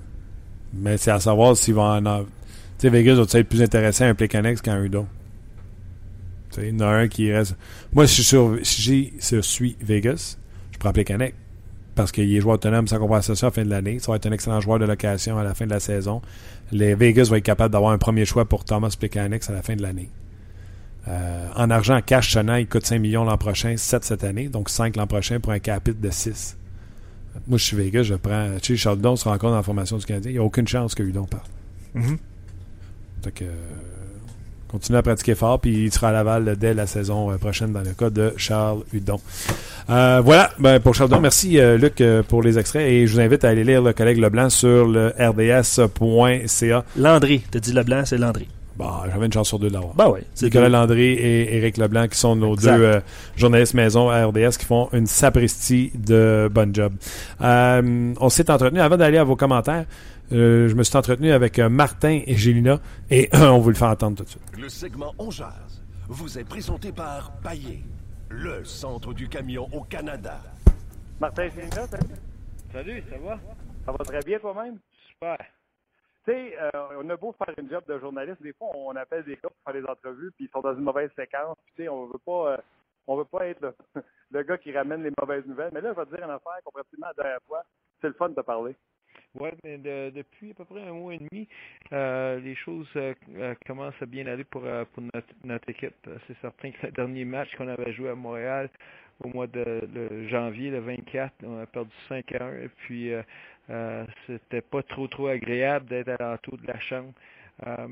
[0.73, 2.25] Mais c'est à savoir s'il va en avoir.
[2.25, 4.89] Tu sais, Vegas va être plus intéressé à un Plecanex qu'à un.
[6.61, 7.55] Il y en a un qui reste.
[7.93, 10.37] Moi, si je suis, sur- si je suis Vegas,
[10.71, 11.35] je prends Plekanec.
[11.95, 13.99] Parce qu'il est joueur autonome sans compensation à la fin de l'année.
[13.99, 16.23] Ça va être un excellent joueur de location à la fin de la saison.
[16.71, 19.75] Les Vegas vont être capables d'avoir un premier choix pour Thomas Plekanec à la fin
[19.75, 20.09] de l'année.
[21.07, 24.47] Euh, en argent, en cash, sonnant, il coûte 5 millions l'an prochain, 7 cette année,
[24.47, 26.57] donc 5 l'an prochain pour un capite de 6.
[27.47, 28.47] Moi, je suis Vegas, je prends.
[28.61, 30.31] Tu sais, Chardon se rencontre dans la formation du Canadien.
[30.31, 31.51] Il n'y a aucune chance que Hudon parte.
[33.23, 33.49] Fait que, euh,
[34.73, 37.81] continue à pratiquer fort, puis il sera à Laval dès la saison euh, prochaine dans
[37.81, 39.19] le cas de Charles Hudon.
[39.89, 43.13] Euh, voilà, ben, pour Charles Hudon, merci euh, Luc euh, pour les extraits et je
[43.13, 46.83] vous invite à aller lire le collègue Leblanc sur le rds.ca.
[46.97, 48.47] Landry, t'as dit Leblanc, c'est Landry.
[48.75, 49.93] Bon, j'avais une chance sur deux de l'avoir.
[49.93, 50.21] Ben oui.
[50.33, 50.67] C'est Nicolas.
[50.67, 52.75] Landry et Éric Leblanc qui sont nos Exact.
[52.75, 52.99] deux euh,
[53.35, 56.93] journalistes maison à RDS qui font une sapristi de bon job.
[57.41, 59.85] Euh, on s'est entretenu, avant d'aller à vos commentaires,
[60.31, 63.85] euh, je me suis entretenu avec euh, Martin et Gélina et on vous le fait
[63.85, 64.57] entendre tout de suite.
[64.57, 67.83] Le segment On Jazz vous est présenté par Paillé,
[68.29, 70.39] le centre du camion au Canada.
[71.19, 72.15] Martin, c'est là, salut.
[72.71, 73.39] Salut, ça va?
[73.85, 74.79] Ça va très bien toi-même?
[75.07, 75.37] Super.
[76.25, 79.23] Tu sais, euh, on a beau faire une job de journaliste, des fois on appelle
[79.25, 81.57] des gars pour faire des entrevues, puis ils sont dans une mauvaise séquence.
[81.65, 82.57] Puis, Tu sais, on veut pas, euh,
[83.07, 83.73] on veut pas être le,
[84.31, 85.71] le gars qui ramène les mauvaises nouvelles.
[85.73, 87.63] Mais là, je vais te dire une affaire comparativement à la dernière fois.
[88.01, 88.75] C'est le fun de parler.
[89.39, 91.47] Oui, mais de- depuis à peu près un mois et demi,
[91.91, 95.95] euh, les choses euh, euh, commencent à bien aller pour, notre, notre équipe.
[96.27, 98.69] C'est certain que le dernier match qu'on avait joué à Montréal
[99.23, 102.53] au mois de janvier, le 24, on a perdu 5 à 1.
[102.63, 103.11] Et puis,
[104.27, 107.13] c'était pas trop, trop agréable d'être à l'entour de la chambre.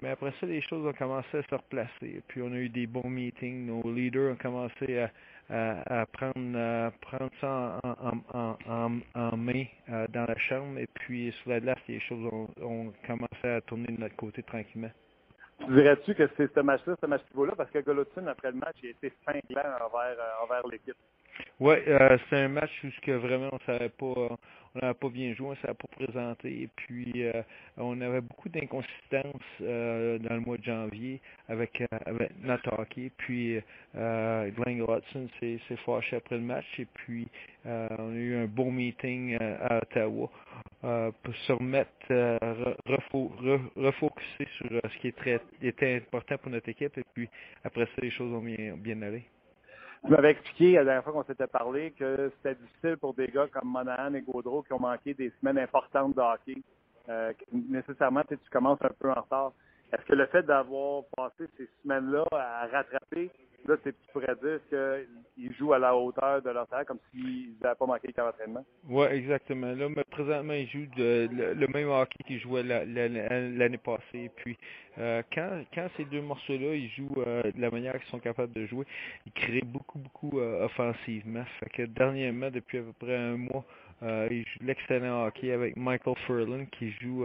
[0.01, 2.21] Mais après ça, les choses ont commencé à se replacer.
[2.27, 3.67] Puis, on a eu des bons meetings.
[3.67, 5.11] Nos leaders ont commencé à,
[5.51, 10.79] à, prendre, prendre ça en, en, en, en, main euh, dans la chambre.
[10.79, 14.43] Et puis, sur la glace, les choses ont, ont commencé à tourner de notre côté
[14.43, 14.91] tranquillement.
[15.59, 18.77] Tu dirais-tu que c'est ce match-là, ce match pivot-là, parce que Golotson, après le match,
[18.81, 20.95] il a été cinglant envers, euh, envers l'équipe?
[21.59, 25.09] Oui, euh, c'est un match où ce que vraiment on savait pas, on n'avait pas
[25.09, 26.63] bien joué, on ne savait pas présenté.
[26.63, 27.41] Et puis euh,
[27.77, 33.11] on avait beaucoup d'inconsistances euh, dans le mois de janvier avec, euh, avec notre hockey.
[33.17, 33.59] Puis
[33.95, 36.65] Glenn Watson s'est fâché après le match.
[36.79, 37.27] Et puis
[37.65, 40.29] on a eu un bon meeting à Ottawa
[40.81, 46.51] pour se remettre, re- refo- re- refocuser sur ce qui est très, était important pour
[46.51, 46.97] notre équipe.
[46.97, 47.29] Et puis
[47.63, 49.23] après ça, les choses ont bien, bien allé.
[50.03, 53.47] Tu m'avais expliqué la dernière fois qu'on s'était parlé que c'était difficile pour des gars
[53.47, 56.61] comme Monahan et Gaudreau qui ont manqué des semaines importantes de hockey.
[57.09, 59.53] Euh, nécessairement, tu commences un peu en retard.
[59.93, 63.29] Est-ce que le fait d'avoir passé ces semaines-là à rattraper
[63.67, 67.85] là, tu pourrais dire qu'ils jouent à la hauteur de leur comme s'ils n'avaient pas
[67.85, 68.65] manqué de d'entraînement.
[68.87, 69.73] Oui, exactement.
[69.73, 74.31] Là, mais présentement, ils jouent le, même hockey qu'ils jouaient l'année passée.
[74.37, 74.57] Puis,
[74.97, 78.53] euh, quand, quand ces deux morceaux-là, ils jouent euh, de la manière qu'ils sont capables
[78.53, 78.85] de jouer,
[79.25, 81.43] ils créent beaucoup, beaucoup euh, offensivement.
[81.59, 83.65] Fait que dernièrement, depuis à peu près un mois,
[84.31, 87.23] ils jouent l'excellent hockey avec Michael Furlan qui joue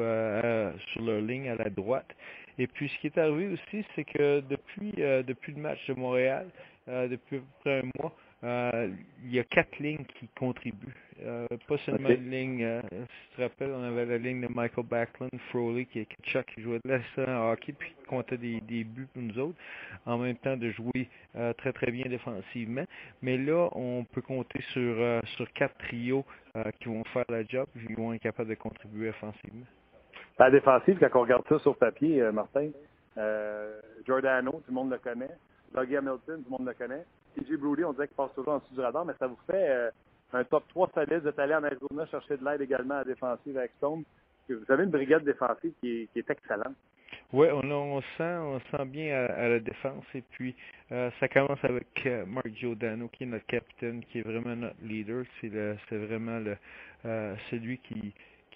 [0.93, 2.15] sur leur ligne à la droite.
[2.59, 6.47] Et puis, ce qui est arrivé aussi, c'est que depuis, depuis le match de Montréal,
[6.87, 8.91] depuis à peu près un mois, euh,
[9.25, 10.95] il y a quatre lignes qui contribuent.
[11.23, 14.53] Euh, pas seulement une ligne, euh, si tu te rappelles, on avait la ligne de
[14.53, 18.85] Michael Backlund, Froley, qui, Chuck, qui jouait de l'excellent hockey, puis qui comptait des, des,
[18.85, 19.59] buts pour nous autres,
[20.05, 21.09] en même temps de jouer
[21.57, 22.85] très très bien défensivement.
[23.23, 24.97] Mais là, on peut compter sur,
[25.37, 26.25] sur quatre trios
[26.81, 29.67] qui vont faire la job, qui vont être capables de contribuer offensivement.
[30.39, 32.71] La défensive, quand on regarde ça sur papier, Martin,
[34.05, 35.31] Giordano, tout le monde le connaît.
[35.75, 37.05] Dougie Hamilton, tout le monde le connaît.
[37.37, 39.69] TJ Brody, on dirait qu'il passe toujours en dessous du radar, mais ça vous fait
[39.69, 39.91] euh,
[40.33, 41.23] un top 3 solide.
[41.23, 44.05] Vous êtes allé en Arizona chercher de l'aide également à la défensive avec Stone.
[44.49, 46.77] Vous avez une brigade défensive qui est, excellente.
[47.33, 50.05] Oui, on, on, sent, on sent bien à, la défense.
[50.15, 50.55] Et puis,
[50.93, 54.77] euh, ça commence avec euh, Mark Giordano, qui est notre capitaine, qui est vraiment notre
[54.83, 55.25] leader.
[55.41, 55.49] C'est
[55.91, 56.57] vraiment le,
[57.51, 58.15] celui qui,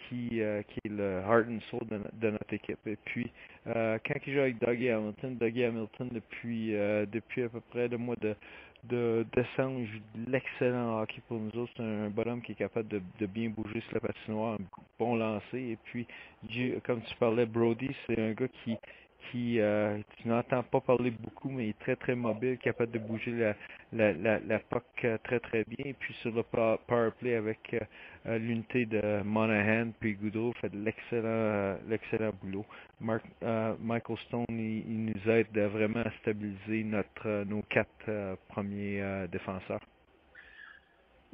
[0.09, 2.87] qui, qui est le heart and soul de, notre équipe.
[2.87, 3.31] Et puis,
[3.65, 6.73] quand il joue avec Dougie Hamilton, Dougie Hamilton, depuis,
[7.13, 8.35] depuis à peu près le mois de
[8.85, 11.73] de descendre, de l'excellent hockey pour nous autres.
[11.77, 14.65] C'est un bonhomme qui est capable de, de, bien bouger sur la patinoire, un
[14.99, 15.59] bon lancer.
[15.59, 16.07] Et puis,
[16.85, 18.77] comme tu parlais, Brody, c'est un gars qui,
[19.31, 22.99] qui euh, tu n'entends pas parler beaucoup, mais il est très très mobile, capable de
[22.99, 23.55] bouger la,
[23.93, 25.93] la, la, la puck euh, très très bien.
[25.99, 27.75] Puis sur le power play avec
[28.27, 32.65] euh, l'unité de Monahan puis Goodall fait de l'excellent l'excellent boulot.
[33.01, 33.25] Mark,
[33.81, 39.81] Michael Stone, il, nous aide vraiment à stabiliser notre nos quatre premiers défenseurs.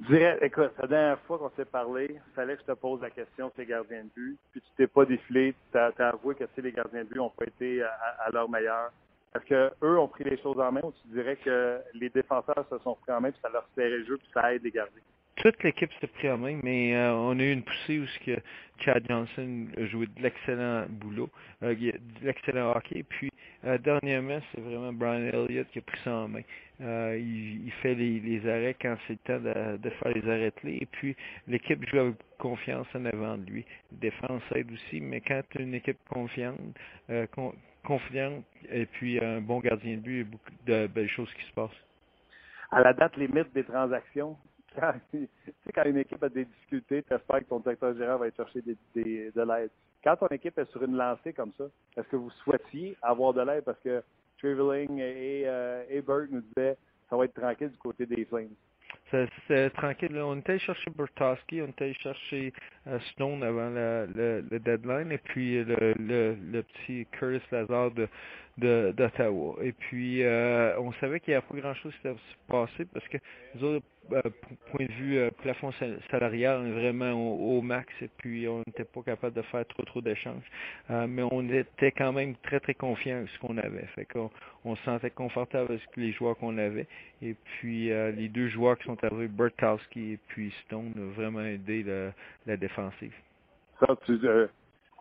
[0.03, 3.11] Je dirais, écoute, la dernière fois qu'on s'est parlé, fallait que je te pose la
[3.11, 6.45] question sur les gardiens de but, puis tu t'es pas défilé, tu as, avoué que
[6.59, 8.91] les gardiens de but n'ont pas été à, leur meilleur.
[9.35, 12.79] Est-ce qu'eux ont pris les choses en main ou tu dirais que les défenseurs se
[12.79, 15.03] sont pris en main puis ça leur serrait le jeu puis ça aide les gardiens?
[15.37, 18.18] Toute l'équipe s'est pris en main, mais euh, on a eu une poussée où ce
[18.20, 18.40] que
[18.81, 21.31] Chad Johnson a joué de l'excellent boulot,
[21.62, 23.05] euh, de l'excellent hockey.
[23.09, 23.31] Puis
[23.64, 26.42] euh, dernièrement, c'est vraiment Brian Elliott qui a pris ça en main.
[26.81, 30.79] Il, fait les, arrêts quand c'est le temps de, faire les arrêts clés.
[30.81, 33.64] Et puis l'équipe joue avec confiance en avant de lui.
[33.92, 36.59] Défense aide aussi, mais quand une équipe confiante,
[37.85, 41.33] confiante et puis un bon gardien de but, il y a beaucoup de belles choses
[41.35, 41.70] qui se passent.
[42.70, 44.37] À la date limite des transactions,
[44.79, 44.95] quand,
[45.75, 48.62] quand une équipe a des difficultés, tu espères que ton directeur général va aller chercher
[48.62, 49.71] des, de l'aide.
[50.05, 51.65] Quand ton équipe est sur une lancée comme ça,
[51.97, 53.65] est-ce que vous souhaitiez avoir de l'aide?
[53.65, 54.03] Parce que
[54.39, 56.77] Traveling et, euh, et nous disaient
[57.09, 58.55] ça va être tranquille du côté des Flames.
[59.47, 60.19] C'est tranquille.
[60.19, 62.53] On était allé chercher Burtowski, on était allé chercher
[62.87, 68.09] euh, Stone avant le, deadline, et puis le, le, petit Curtis Lazar de,
[68.59, 69.57] d'Ottawa.
[69.62, 73.07] Et puis, euh, on savait qu'il n'y avait pas grand-chose qui allait se passer parce
[73.09, 73.19] que
[73.55, 74.23] nous autres, euh,
[74.71, 75.73] point de vue euh, plafond
[76.11, 79.83] salarial, on est vraiment au, max et puis on n'était pas capable de faire trop
[79.83, 80.45] trop d'échanges.
[80.88, 83.87] mais on était quand même très très confiant avec ce qu'on avait.
[83.95, 84.31] Fait qu'on
[84.64, 86.87] on se sentait confortable avec les joueurs qu'on avait.
[87.21, 91.85] Et puis les deux joueurs qui sont arrivés, Bertowski et puis Stone, ont vraiment aidé
[92.47, 93.12] la défensive.
[94.07, 94.19] Tu,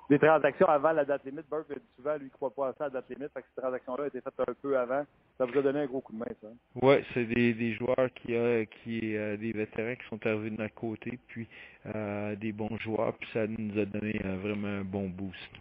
[0.10, 1.50] des transactions avant la date limite.
[1.50, 3.32] Burke dit souvent, lui, ne croit pas à ça, la date limite.
[3.34, 5.04] Fait que ces transactions-là ont été faites un peu avant.
[5.38, 6.48] Ça vous a donné un gros coup de main, ça.
[6.82, 10.62] Oui, c'est des, des joueurs qui, euh, qui euh, des vétérans qui sont arrivés de
[10.62, 11.48] notre côté, puis
[11.88, 15.52] euh, des bons joueurs, puis ça nous a donné euh, vraiment un bon boost.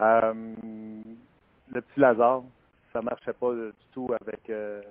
[0.00, 0.34] Euh,
[1.72, 2.42] le petit Lazare,
[2.92, 4.50] ça marchait pas du tout avec,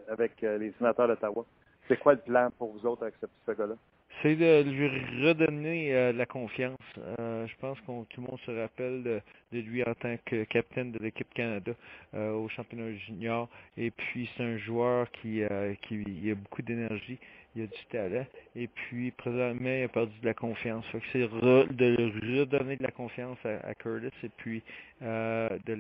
[0.10, 1.46] avec les sénateurs d'Ottawa.
[1.88, 3.76] C'est quoi le plan pour vous autres avec ce petit gars-là?
[4.22, 4.88] C'est de lui
[5.26, 6.78] redonner euh, la confiance.
[7.20, 10.92] Euh, je pense que tout le monde se rappelle de, lui en tant que capitaine
[10.92, 11.72] de l'équipe Canada
[12.14, 13.50] euh, au championnat junior.
[13.78, 15.42] Et puis c'est un joueur qui,
[15.88, 17.20] qui a beaucoup d'énergie
[17.56, 18.26] il a du talent.
[18.56, 20.86] Et puis, présentement, il a perdu de la confiance.
[21.12, 24.62] c'est de redonner de la confiance à, Curtis et puis
[25.02, 25.74] euh, de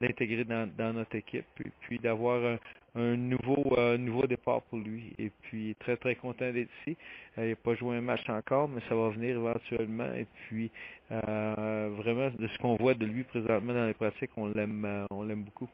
[0.00, 1.46] l'intégrer dans, notre équipe.
[1.64, 2.58] Et puis d'avoir
[2.94, 5.14] un, nouveau euh, nouveau départ pour lui.
[5.18, 6.96] Et puis, très, très content d'être ici.
[7.38, 10.12] Euh, il n'a pas joué un match encore, mais ça va venir éventuellement.
[10.14, 10.70] Et puis,
[11.10, 15.44] vraiment, de ce qu'on voit de lui présentement dans les pratiques, on l'aime on l'aime
[15.44, 15.68] beaucoup.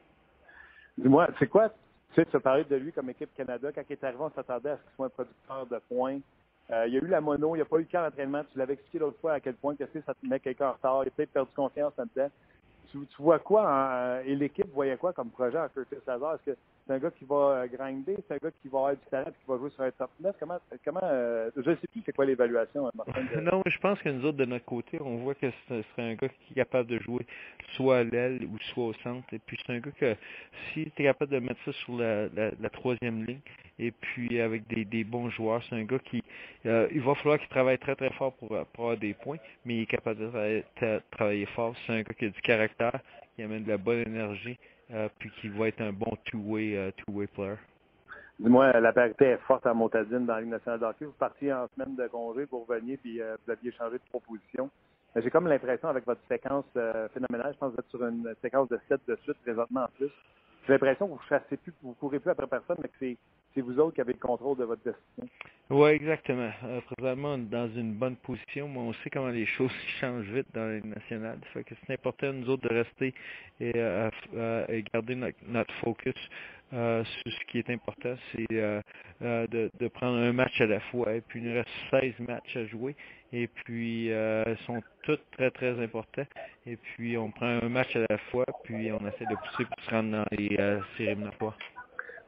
[0.97, 1.71] Dis-moi, c'est quoi
[2.09, 3.71] tu sais, tu as parlé de lui comme équipe Canada.
[3.73, 6.19] Quand il est arrivé, on s'attendait à ce qu'il soit un producteur de points.
[6.71, 8.43] Euh, il y a eu la mono, il n'y a pas eu le camp d'entraînement.
[8.51, 11.03] Tu l'avais expliqué l'autre fois à quel point que ça te met quelqu'un en retard.
[11.03, 12.29] Il a peut-être perdu confiance là-dedans.
[12.91, 16.35] tu, tu vois quoi en- et l'équipe voyait quoi comme projet en Curtis Lazar?
[16.35, 16.57] Est-ce que
[16.89, 19.25] c'est un gars qui va euh, grinder, c'est un gars qui va avoir du talent
[19.29, 20.35] qui va jouer sur un top 9?
[20.39, 23.21] Comment, comment euh, je ne sais plus c'est quoi l'évaluation, euh, Martin?
[23.41, 26.15] Non, je pense que nous autres, de notre côté, on voit que ce serait un
[26.15, 27.27] gars qui est capable de jouer
[27.75, 29.31] soit à l'aile ou soit au centre.
[29.31, 30.15] Et puis, c'est un gars que
[30.73, 33.41] si tu es capable de mettre ça sur la, la, la troisième ligne,
[33.77, 36.23] et puis avec des, bons joueurs, c'est un gars qui,
[36.65, 39.81] euh, il va falloir qu'il travaille très très fort pour, avoir des points, mais il
[39.83, 41.75] est capable de travailler, tra- travailler fort.
[41.85, 42.99] C'est un gars qui a du caractère,
[43.35, 44.57] qui amène de la bonne énergie,
[45.19, 47.55] puis qui va être un bon two-way euh, two-way player.
[48.39, 51.05] Dis-moi, la parité est forte à Montadine dans la Ligue nationale de hockey.
[51.05, 54.69] Vous partiez en semaine de congé, vous reveniez, puis euh, vous aviez changé de proposition.
[55.15, 58.33] J'ai comme l'impression, avec votre séquence euh, phénoménale, je pense que vous êtes sur une
[58.41, 60.11] séquence de 7 de suite présentement en plus.
[60.69, 63.17] J'ai l'impression que vous chassez plus, vous courez plus après personne, mais que
[63.55, 65.25] c'est, vous autres qui avez le contrôle de votre destin.
[65.71, 66.51] Oui, exactement.
[66.63, 70.29] Euh, présentement, on est dans une bonne position, mais on sait comment les choses changent
[70.29, 71.39] vite dans les nationales.
[71.55, 73.15] C'est important, nous autres, de rester
[73.59, 76.13] et, euh, euh, garder notre, notre focus
[76.71, 81.15] euh, sur ce qui est important, c'est de, de prendre un match à la fois.
[81.15, 82.95] Et puis, il nous reste 16 matchs à jouer.
[83.31, 86.25] Et puis, euh, sont tous très, très importants.
[86.65, 89.83] Et puis, on prend un match à la fois, puis on essaie de pousser pour
[89.83, 91.57] se rendre dans les euh, séries éliminatoires.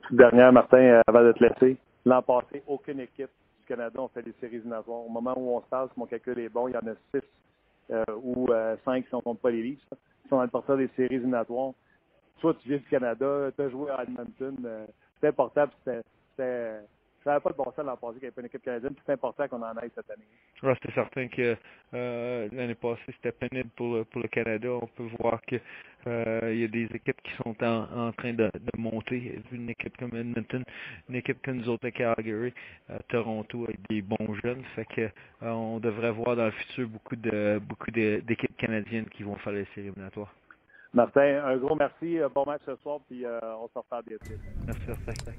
[0.03, 1.77] Toute dernière, Martin, euh, avant de te laisser.
[2.05, 3.29] L'an passé, aucune équipe
[3.59, 5.05] du Canada a fait des séries éliminatoires.
[5.05, 7.25] Au moment où on se si mon calcul est bon, il y en a six
[7.91, 8.47] euh, ou
[8.85, 11.15] cinq si on ne compte pas les là, qui sont dans le porteur des séries
[11.15, 11.73] éliminatoires.
[12.39, 14.87] Toi, tu viens du Canada, tu as joué à Edmonton.
[15.19, 16.81] c'est important, c'était,
[17.23, 18.95] ça n'avait pas de bon sens l'an passé qu'il n'y avait pas une équipe canadienne,
[19.05, 20.25] c'est important qu'on en aille cette année.
[20.63, 21.55] Ouais, c'est certain que
[21.93, 24.69] euh, l'année passée, c'était pénible pour, le- pour le Canada.
[24.81, 25.57] On peut voir que
[26.07, 29.39] euh, y a des équipes qui sont en, train de, monter.
[29.51, 30.63] Une équipe comme Edmonton,
[31.09, 32.51] une équipe comme nous à euh,
[33.09, 34.63] Toronto avec des bons jeunes.
[34.75, 35.09] Fait que
[35.41, 39.65] on devrait voir dans le futur beaucoup de beaucoup d'équipes canadiennes qui vont faire les
[39.75, 40.33] séries éliminatoires.
[40.93, 44.25] Martin, un gros merci, euh, bon match ce soir, puis euh, on se reparle bientôt.
[44.67, 45.31] Merci, Martin.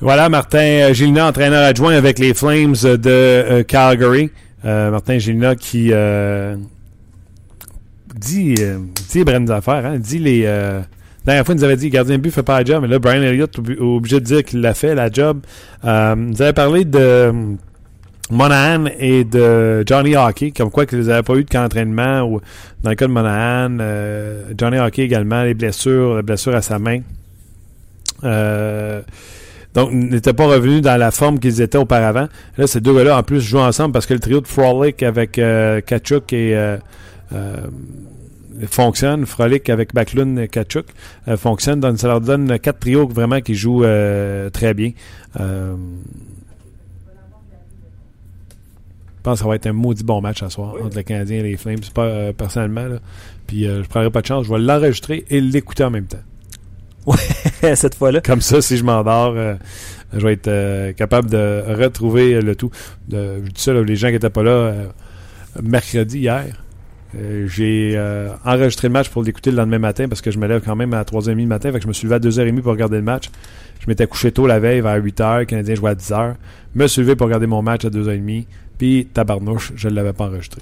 [0.00, 4.30] Voilà, Martin euh, Gilina, entraîneur adjoint avec les Flames de euh, Calgary.
[4.66, 6.56] Euh, Martin Gilina qui euh,
[8.14, 10.42] dit, euh, dit les bonnes affaires, hein, dit les...
[10.44, 10.80] Euh,
[11.24, 12.88] la dernière fois, il nous avait dit gardien de but fait pas la job, mais
[12.88, 15.40] là, Brian Elliott est obligé de dire qu'il l'a fait, la job.
[15.84, 17.56] Euh, nous avait parlé de
[18.30, 22.40] Monahan et de Johnny Hockey, comme quoi qu'ils n'avaient pas eu de camp d'entraînement, ou
[22.82, 26.78] dans le cas de Monahan, euh, Johnny Hockey également, les blessures, la blessure à sa
[26.78, 27.00] main.
[28.24, 29.02] Euh,
[29.76, 32.28] donc, n'étaient pas revenus dans la forme qu'ils étaient auparavant.
[32.56, 35.38] Là, ces deux gars-là, en plus, jouent ensemble parce que le trio de Frolic avec
[35.38, 36.78] euh, Kachuk et euh,
[37.34, 37.56] euh,
[38.70, 39.26] fonctionne.
[39.26, 40.86] Frolic avec Backlund et Kachuk
[41.36, 41.80] fonctionne.
[41.80, 43.84] Donc, ça leur donne quatre trios vraiment qui jouent
[44.50, 44.92] très bien.
[49.26, 51.38] Je pense que ça va être un maudit bon match ce soir entre le Canadien
[51.38, 51.80] et les Flames.
[51.92, 52.98] Pas, euh, personnellement, là.
[53.48, 54.46] Puis, euh, je prendrai pas de chance.
[54.46, 56.22] Je vais l'enregistrer et l'écouter en même temps.
[57.74, 58.20] cette fois-là.
[58.20, 59.56] Comme ça, si je m'endors, euh,
[60.12, 62.70] je vais être capable de retrouver le tout.
[63.08, 64.72] De, je dis ça, là, les gens qui n'étaient pas là
[65.60, 66.62] mercredi hier.
[67.46, 68.00] j'ai
[68.44, 70.94] enregistré le match pour l'écouter le lendemain matin parce que je me lève quand même
[70.94, 71.72] à 3h30 du matin.
[71.72, 73.28] Fait que je me suis levé à 2h30 pour regarder le match.
[73.80, 75.40] Je m'étais couché tôt la veille vers 8h.
[75.40, 76.34] Le Canadien jouait à 10h.
[76.76, 78.46] Me suis levé pour regarder mon match à 2h30.
[78.78, 80.60] Puis, tabarnouche, je ne l'avais pas enregistré.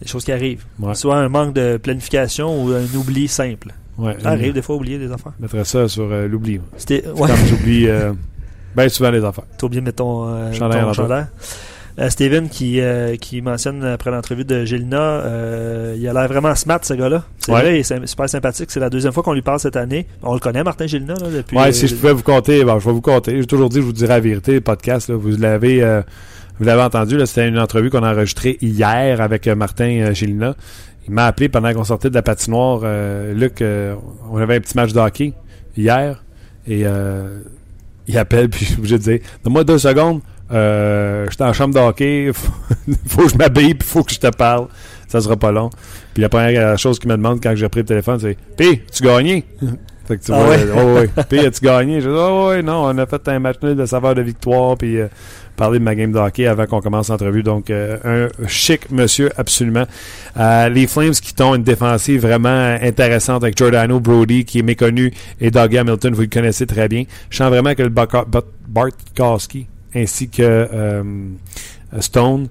[0.00, 0.64] Des choses qui arrivent.
[0.80, 0.94] Ouais.
[0.94, 3.68] Soit un manque de planification ou un oubli simple.
[3.98, 5.32] Ouais, Ça arrive des fois oublier des affaires.
[5.38, 6.60] Je mettrais ça sur euh, l'oubli.
[6.76, 8.12] C'était ouais, Comme j'oublie euh,
[8.74, 9.44] bien souvent les affaires.
[9.58, 11.26] t'as oublié de mettre ton, euh, Chandail ton chandail.
[12.00, 12.80] Euh, Steven qui,
[13.20, 15.22] qui mentionne après l'entrevue de Gélina,
[15.94, 17.22] il a l'air vraiment smart ce gars-là.
[17.38, 17.60] C'est Ouais.
[17.60, 18.70] vrai, il est super sympathique.
[18.70, 20.06] C'est la deuxième fois qu'on lui parle cette année.
[20.22, 21.56] On le connaît, Martin Gélina, là, depuis.
[21.56, 23.36] Ouais, si je pouvais vous compter, bon, je vais vous compter.
[23.38, 25.82] J'ai toujours dit, je vous dirai la vérité, le podcast, là, vous l'avez
[26.58, 30.54] vous l'avez entendu, c'était une entrevue qu'on a enregistrée hier avec euh, Martin euh, Gélina.
[31.08, 32.80] Il m'a appelé pendant qu'on sortait de la patinoire.
[32.84, 33.96] Euh, Luc, euh,
[34.30, 35.32] on avait un petit match de hockey
[35.76, 36.22] hier.
[36.66, 36.84] Et
[38.06, 40.20] il appelle, puis je suis obligé de dire Donne-moi deux secondes.
[40.52, 42.30] Euh, je suis en chambre de hockey.
[42.32, 42.52] Faut,
[43.06, 44.68] faut que je m'habille, puis faut que je te parle.
[45.08, 45.70] Ça sera pas long.
[46.14, 49.02] Puis la première chose qu'il me demande quand j'ai pris le téléphone, c'est Pis, tu
[49.02, 49.44] gagné?
[50.12, 50.66] Fait que tu Ah ouais?
[50.76, 51.08] oh, ouais.
[51.28, 52.00] Puis, as-tu gagné?
[52.00, 54.76] Je dis, oh, ouais, non, on a fait un match nul de saveur de victoire,
[54.76, 55.08] puis euh,
[55.56, 57.42] parler de ma game de hockey avant qu'on commence l'entrevue.
[57.42, 59.84] Donc, euh, un chic monsieur, absolument.
[60.38, 65.12] Euh, les Flames qui ont une défensive vraiment intéressante avec Giordano Brody, qui est méconnu,
[65.40, 67.04] et Doug Hamilton, vous le connaissez très bien.
[67.30, 67.92] Je sens vraiment que le
[68.68, 70.68] Bartkowski, ainsi que
[72.00, 72.48] Stone,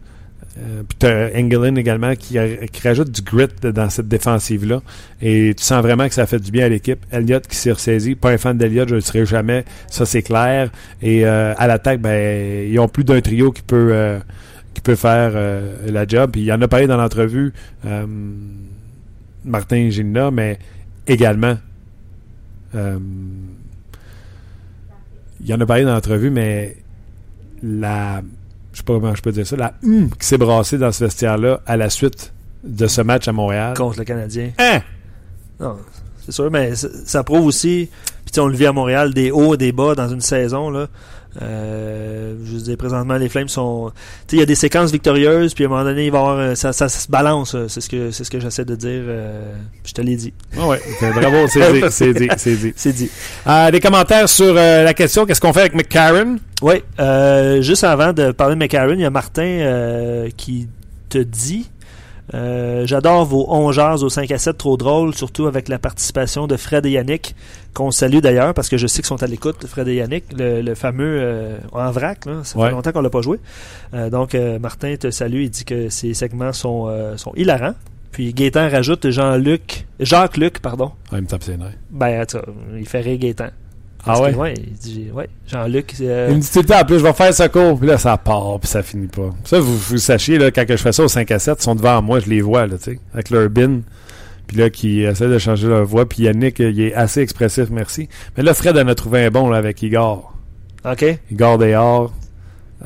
[0.58, 2.38] euh, puis t'as Engelin également qui,
[2.84, 4.82] rajoute du grit dans cette défensive-là.
[5.22, 7.00] Et tu sens vraiment que ça fait du bien à l'équipe.
[7.12, 8.16] Elliott qui s'est ressaisi.
[8.16, 9.64] Pas un fan d'Elliott, je ne le serai jamais.
[9.88, 10.70] Ça, c'est clair.
[11.02, 14.20] Et euh, à l'attaque, ben, ils ont plus d'un trio qui peut, euh,
[14.96, 15.34] faire
[15.86, 16.36] la job.
[16.36, 17.54] Il y en a parlé dans l'entrevue.
[19.46, 20.60] Martin Gina, mais
[21.08, 21.58] également.
[22.74, 23.00] il
[25.54, 26.76] en a parlé dans l'entrevue, mais
[27.64, 28.22] la.
[28.74, 29.56] Je sais pas comment je peux dire ça.
[29.56, 33.34] La hum qui s'est brassée dans ce vestiaire-là à la suite de ce match à
[33.34, 33.76] Montréal.
[33.76, 34.52] contre le Canadien.
[34.58, 34.82] Hein?
[35.60, 35.78] Non,
[36.26, 37.90] c'est sûr, mais ça, prouve aussi,
[38.26, 40.70] puis on le vit à Montréal, des hauts et des bas dans une saison.
[40.70, 40.88] Là.
[41.42, 43.92] Euh, je veux dire, présentement, les Flames sont...
[44.28, 46.20] Tu sais, il y a des séquences victorieuses, puis à un moment donné, il va
[46.20, 47.56] avoir, ça, ça, se balance.
[47.56, 48.90] euh, C'est ce que, c'est ce que j'essaie de dire.
[49.06, 49.54] euh,
[49.86, 50.34] je te l'ai dit.
[50.60, 52.74] Ah ouais, bravo, c'est dit, c'est dit, c'est dit.
[52.76, 53.10] C'est dit.
[53.48, 56.38] Euh, des commentaires sur euh, la question qu'est-ce qu'on fait avec McCarron?
[56.62, 60.68] Oui, euh, juste avant de parler de McCarron, il y a Martin euh, qui
[61.10, 61.71] te dit
[62.34, 66.56] euh, J'adore vos 11 au 5 à 7, trop drôle, surtout avec la participation de
[66.58, 67.36] Fred et Yannick,
[67.74, 70.62] qu'on salue d'ailleurs, parce que je sais qu'ils sont à l'écoute, Fred et Yannick, le,
[70.62, 72.68] le fameux euh, en vrac, là, ça Ouais.
[72.68, 73.40] fait longtemps qu'on l'a pas joué.
[73.94, 77.76] Euh, donc, Martin te salue, il dit que ces segments sont, sont hilarants.
[78.12, 80.92] Puis Gaétan rajoute Jean-Luc, Jacques-Luc, pardon.
[81.12, 81.72] Ah, il me tape ses nerfs.
[81.90, 82.26] Ben,
[82.78, 83.48] il fait rire Gaétan.
[84.06, 84.32] Ah ouais?
[84.34, 85.94] que, ouais, il dit, ouais, Jean-Luc.
[86.02, 87.88] euh, Il me dit tout le temps, en plus, je vais faire ce cours, puis
[87.88, 89.30] là, ça part, puis ça finit pas.
[89.44, 91.76] Ça, vous, vous sachiez, là, quand je fais ça au 5 à 7, ils sont
[91.76, 93.82] devant moi, je les vois, là, tu sais, avec leur bin,
[94.48, 97.70] puis là, qui essaient de changer leur voix, puis Yannick, euh, il est assez expressif,
[97.70, 98.10] merci.
[98.36, 100.36] Mais là, Fred en a trouvé un bon, là, avec Igor.
[100.84, 101.06] OK.
[101.32, 102.12] Igor Dehors,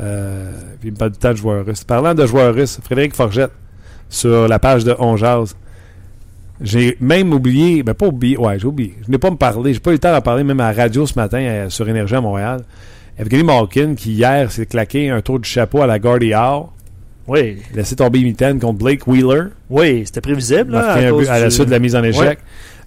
[0.01, 0.51] euh,
[0.81, 1.85] puis il me parle du temps de joueurs russes.
[1.85, 3.51] Parlant de joueurs russes, Frédéric Forgette,
[4.09, 5.55] sur la page de On Jase,
[6.61, 8.95] j'ai même oublié, ben pas oublié, ouais, j'ai oublié.
[9.05, 10.83] Je n'ai pas me parler, j'ai pas eu le temps d'en parler même à la
[10.83, 12.61] radio ce matin euh, sur Énergie à Montréal.
[13.17, 16.69] Evgeny Malkin, qui hier s'est claqué un tour du chapeau à la Gordie Howe,
[17.27, 20.71] Oui, laissé tomber mitaine contre Blake Wheeler, oui, c'était prévisible.
[20.71, 22.39] Là, marqué à, but la suite de la mise en échec.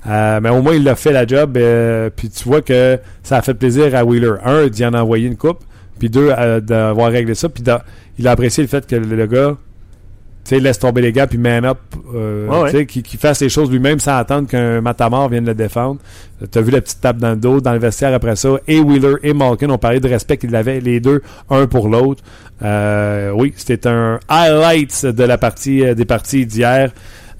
[0.06, 1.56] Euh, mais au moins, il a fait la job.
[1.56, 4.34] euh, puis tu vois que ça a fait plaisir à Wheeler.
[4.44, 5.64] Un, d'y en envoyer une coupe.
[5.98, 7.48] Puis deux, euh, d'avoir réglé ça.
[7.48, 7.64] Puis
[8.18, 9.56] il a apprécié le fait que le, le gars
[10.44, 11.78] sais, laisse tomber les gars puis man up.
[12.14, 12.86] Euh, Ouais,
[13.18, 16.00] fasse les choses lui-même sans attendre qu'un matamor vienne le défendre.
[16.50, 18.50] Tu as vu la petite tape dans le dos, dans le vestiaire après ça.
[18.66, 22.22] Et Wheeler et Malkin ont parlé de respect qu'ils avaient les deux, un pour l'autre.
[22.62, 26.90] Euh, oui, c'était un highlight de la partie euh, des parties d'hier.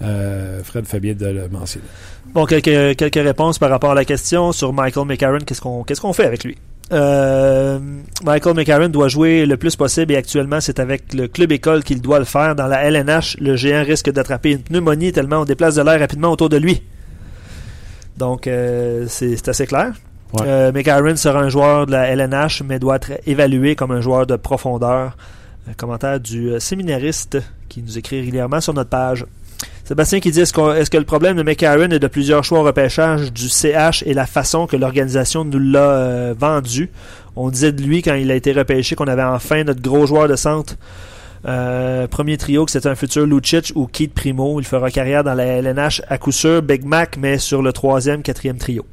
[0.03, 1.86] Euh, Fred fait bien de le mentionner.
[2.34, 5.38] Bon, quelques, quelques réponses par rapport à la question sur Michael McCarron.
[5.44, 6.57] Qu'est-ce qu'on qu'est-ce qu'on fait avec lui?
[6.91, 7.78] Euh,
[8.24, 12.01] Michael McCarron doit jouer le plus possible et actuellement c'est avec le club école qu'il
[12.01, 12.55] doit le faire.
[12.55, 16.30] Dans la LNH, le géant risque d'attraper une pneumonie tellement on déplace de l'air rapidement
[16.32, 16.82] autour de lui.
[18.16, 19.93] Donc euh, c'est assez clair.
[20.32, 20.47] Ouais.
[20.47, 24.26] Euh, McCarron sera un joueur de la LNH mais doit être évalué comme un joueur
[24.26, 25.16] de profondeur.
[25.68, 29.26] Un commentaire du séminariste qui nous écrit régulièrement sur notre page.
[29.89, 32.61] Sébastien qui dit est-ce, qu'on- est-ce que le problème de McCarron est de plusieurs choix
[32.61, 36.91] au repêchage du CH et la façon que l'organisation nous l'a euh, vendu?
[37.36, 40.28] On disait de lui quand il a été repêché qu'on avait enfin notre gros joueur
[40.28, 40.74] de centre.
[41.47, 44.61] Euh, premier trio que c'était un futur Lucic ou Keith Primo.
[44.61, 46.61] Il fera carrière dans la LNH à coup sûr.
[46.61, 48.84] Big Mac, mais sur le troisième, quatrième trio.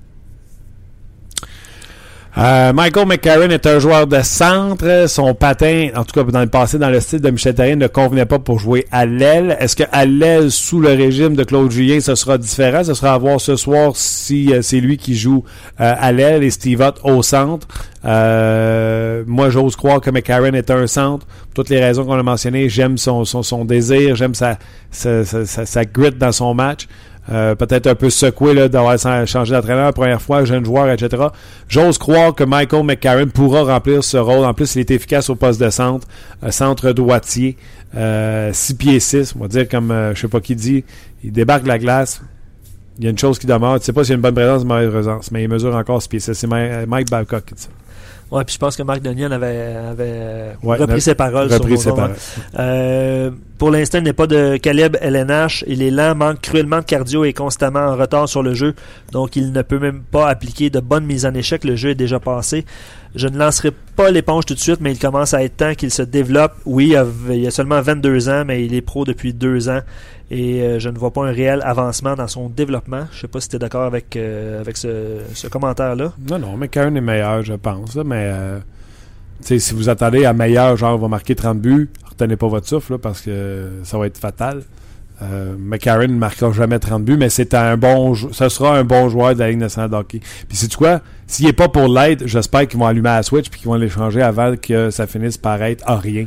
[2.37, 5.05] Euh, Michael McCarron est un joueur de centre.
[5.07, 7.87] Son patin, en tout cas dans le passé, dans le style de Michel Therrien, ne
[7.87, 9.55] convenait pas pour jouer à l'aile.
[9.59, 12.83] Est-ce que à l'aile, sous le régime de Claude Julien, ce sera différent?
[12.83, 15.45] Ce sera à voir ce soir si euh, c'est lui qui joue
[15.79, 17.67] euh, à l'aile et Steve Ott au centre.
[18.03, 21.25] Moi, j'ose croire que McCarron est un centre.
[21.25, 23.23] Pour toutes les raisons qu'on a mentionnées, j'aime son,
[23.63, 26.87] désir, j'aime sa grit dans son match.
[27.31, 31.23] Euh, peut-être un peu secoué d'avoir changé d'entraîneur première fois, jeune joueur, etc.
[31.67, 34.45] J'ose croire que Michael McCarron pourra remplir ce rôle.
[34.45, 36.07] En plus, il est efficace au poste de centre,
[36.43, 37.57] euh, centre droitier,
[37.95, 40.83] euh, 6 pieds 6, on va dire comme euh, je sais pas qui dit,
[41.23, 42.21] il débarque la glace.
[42.97, 43.79] Il y a une chose qui demeure.
[43.79, 45.49] Tu sais pas s'il y a une bonne présence ou une mauvaise présence, mais il
[45.49, 46.33] mesure encore 6 pieds 6.
[46.33, 47.69] C'est Mike Babcock qui dit ça.
[48.35, 51.51] Ouais, puis je pense que Marc Denian avait, avait euh, Ouais, repris ses paroles.
[51.51, 52.15] Repris sur ses paroles.
[52.59, 55.63] Euh, pour l'instant, il n'est pas de calibre LNH.
[55.67, 58.75] Il est lent, manque cruellement de cardio et est constamment en retard sur le jeu.
[59.13, 61.63] Donc, il ne peut même pas appliquer de bonnes mises en échec.
[61.63, 62.65] Le jeu est déjà passé.
[63.15, 65.89] Je ne lancerai pas l'éponge tout de suite, mais il commence à être temps qu'il
[65.91, 66.51] se développe.
[66.65, 69.79] Oui, il a, il a seulement 22 ans, mais il est pro depuis deux ans.
[70.31, 73.05] Et euh, je ne vois pas un réel avancement dans son développement.
[73.11, 76.13] Je sais pas si tu es d'accord avec, euh, avec ce, ce commentaire-là.
[76.29, 77.95] Non, non, McCarron est meilleur, je pense.
[77.95, 78.59] mais euh,
[79.41, 83.21] si vous attendez à meilleur, genre, va marquer 30 buts, retenez pas votre souffle parce
[83.21, 84.63] que ça va être fatal.
[85.21, 89.07] Euh, McCarron ne marquera jamais 30 buts, mais c'est un bon ce sera un bon
[89.07, 90.19] joueur de la Ligue nationale de hockey.
[90.19, 91.01] Puis c'est quoi?
[91.27, 94.21] S'il n'est pas pour l'aide, j'espère qu'ils vont allumer la switch puis qu'ils vont l'échanger
[94.21, 96.25] avant que ça finisse par être à rien.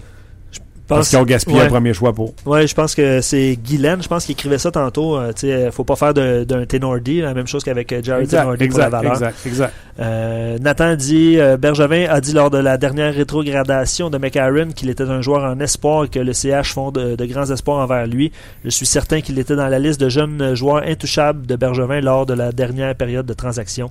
[0.97, 1.65] Parce qu'ils ont gaspillé ouais.
[1.67, 2.33] un premier choix pour.
[2.47, 5.17] Ouais, je pense que c'est Guylaine, je pense qu'il écrivait ça tantôt.
[5.19, 8.27] euh, tu sais, faut pas faire d'un d'un Tenordi, la même chose qu'avec euh, Jared
[8.29, 9.13] Tenordi pour la valeur.
[9.13, 9.75] exact, exact.
[10.01, 14.89] Euh, Nathan dit, euh, Bergevin a dit lors de la dernière rétrogradation de McAaron qu'il
[14.91, 18.07] était un joueur en espoir et que le CH font de, de grands espoirs envers
[18.07, 18.33] lui.
[18.65, 22.27] Je suis certain qu'il était dans la liste de jeunes joueurs intouchables de Bergevin lors
[22.27, 23.91] de la dernière période de transaction.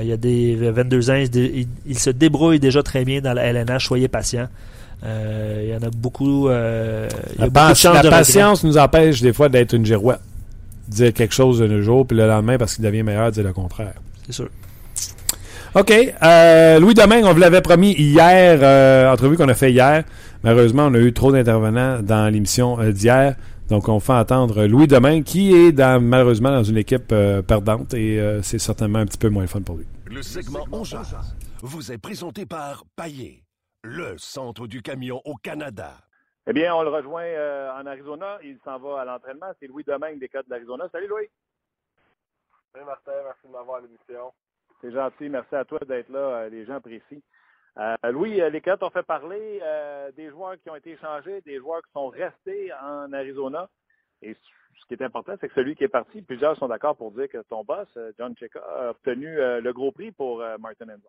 [0.00, 3.04] Il y a des 22 ans, il, se dé- il- il se débrouille déjà très
[3.04, 4.48] bien dans la LNH, soyez patient.
[5.04, 6.48] Euh, il y en a beaucoup.
[6.48, 8.18] euh, il y a La, beaucoup de pas- chances la de regret.
[8.20, 10.20] patience nous empêche des fois d'être une girouette.
[10.88, 13.94] Dire quelque chose un jour, puis le lendemain, parce qu'il devient meilleur, dire le contraire.
[14.26, 14.48] C'est sûr.
[15.74, 15.90] OK.
[16.22, 20.04] Euh, Louis Domingue, on vous l'avait promis hier, euh, entrevue qu'on a fait hier.
[20.42, 23.36] Malheureusement, on a eu trop d'intervenants dans l'émission euh, d'hier.
[23.70, 27.94] Donc, on fait entendre Louis Domingue, qui est dans, malheureusement dans une équipe euh, perdante
[27.94, 29.86] et euh, c'est certainement un petit peu moins fun pour lui.
[30.10, 31.16] Le segment On jase
[31.62, 33.41] vous est présenté par Paillé,
[33.82, 35.94] le centre du camion au Canada.
[36.46, 38.38] Eh bien, on le rejoint euh, en Arizona.
[38.42, 39.52] Il s'en va à l'entraînement.
[39.58, 40.88] C'est Louis Domingue des Côtes de l'Arizona.
[40.90, 41.28] Salut Louis.
[42.72, 44.32] Salut Martin, merci de m'avoir à l'émission.
[44.80, 45.28] C'est gentil.
[45.28, 46.18] Merci à toi d'être là.
[46.18, 47.20] euh, les gens apprécient.
[47.78, 51.40] Euh, Louis, euh, les Coyotes ont fait parler euh, des joueurs qui ont été échangés,
[51.42, 53.68] des joueurs qui sont restés en Arizona.
[54.20, 57.12] Et ce qui est important, c'est que celui qui est parti, plusieurs sont d'accord pour
[57.12, 60.88] dire que ton boss, John Cheka, a obtenu euh, le gros prix pour euh, Martin
[60.88, 61.08] Enzo.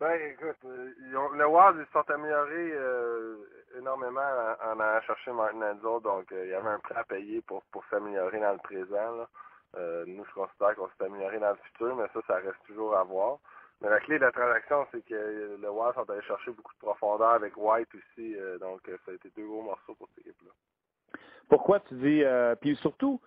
[0.00, 3.36] Ben écoute, euh, ils ont- le Wild ils se sont améliorés euh,
[3.76, 7.40] énormément en, en allant chercher Martin donc euh, il y avait un prêt à payer
[7.42, 9.16] pour, pour s'améliorer dans le présent.
[9.16, 9.28] là.
[10.06, 13.02] Nous, je considère qu'on s'est amélioré dans le futur, mais ça, ça reste toujours à
[13.02, 13.38] voir.
[13.80, 16.78] Mais la clé de la transaction, c'est que le Wild sont allés chercher beaucoup de
[16.78, 20.50] profondeur avec White aussi, donc ça a été deux gros morceaux pour cette équipe-là.
[21.48, 22.24] Pourquoi tu dis,
[22.60, 23.20] puis surtout,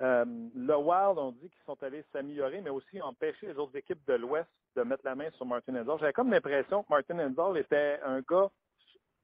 [0.00, 0.24] euh,
[0.54, 4.14] le Wild, on dit qu'ils sont allés s'améliorer, mais aussi empêcher les autres équipes de
[4.14, 5.98] l'Ouest de mettre la main sur Martin Enzor.
[5.98, 8.48] J'avais comme l'impression que Martin Enzor était un gars,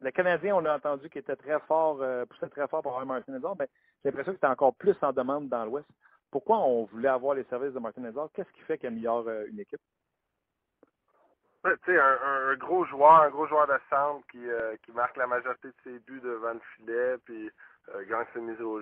[0.01, 3.07] le Canadien, on a entendu qu'il était très fort, euh, poussait très fort pour avoir
[3.07, 3.69] Martin Enzor, mais
[4.05, 5.89] j'ai l'impression qu'il était encore plus en demande dans l'Ouest.
[6.31, 8.31] Pourquoi on voulait avoir les services de Martin Enzor?
[8.33, 9.81] Qu'est-ce qui fait qu'il améliore euh, une équipe?
[11.65, 14.39] Ouais, un, un- gros joueur, un gros joueur de centre qui,
[14.85, 17.51] qui marque la majorité de ses buts devant le filet, puis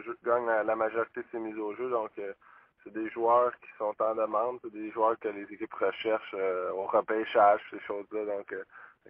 [0.03, 1.91] jeu, gagne la, majorité de ses mises au jeu.
[1.91, 2.33] Donc, euh,
[2.83, 6.71] c'est des joueurs qui sont en demande, c'est des joueurs que les équipes recherchent euh,
[6.73, 8.25] au repêchage, ces choses-là.
[8.25, 8.65] Donc, euh,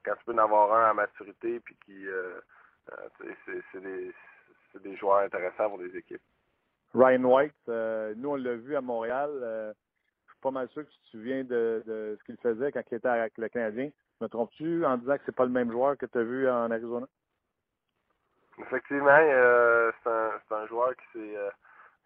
[0.05, 2.41] quand tu peux en avoir un à maturité, puis qui, euh,
[2.93, 3.33] euh,
[3.73, 4.15] c'est, des,
[4.83, 6.23] des joueurs intéressants pour les équipes.
[6.95, 9.31] Ryan White, euh, nous, on l'a vu à Montréal.
[9.43, 9.73] euh,
[10.27, 12.83] je suis pas mal sûr que tu te souviens de, de ce qu'il faisait quand
[12.91, 13.91] il était avec le Canadien.
[14.21, 16.71] Me trompes-tu en disant que c'est pas le même joueur que tu as vu en
[16.71, 17.07] Arizona?
[18.59, 21.51] Effectivement, euh, c'est un, un joueur qui s'est euh,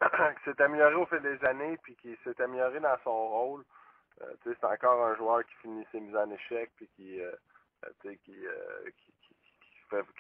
[0.35, 3.65] qui s'est amélioré au fil des années puis qui s'est amélioré dans son rôle.
[4.23, 7.33] Euh, c'est encore un joueur qui finit ses mises en échec puis qui euh,
[8.03, 8.35] qui, qui,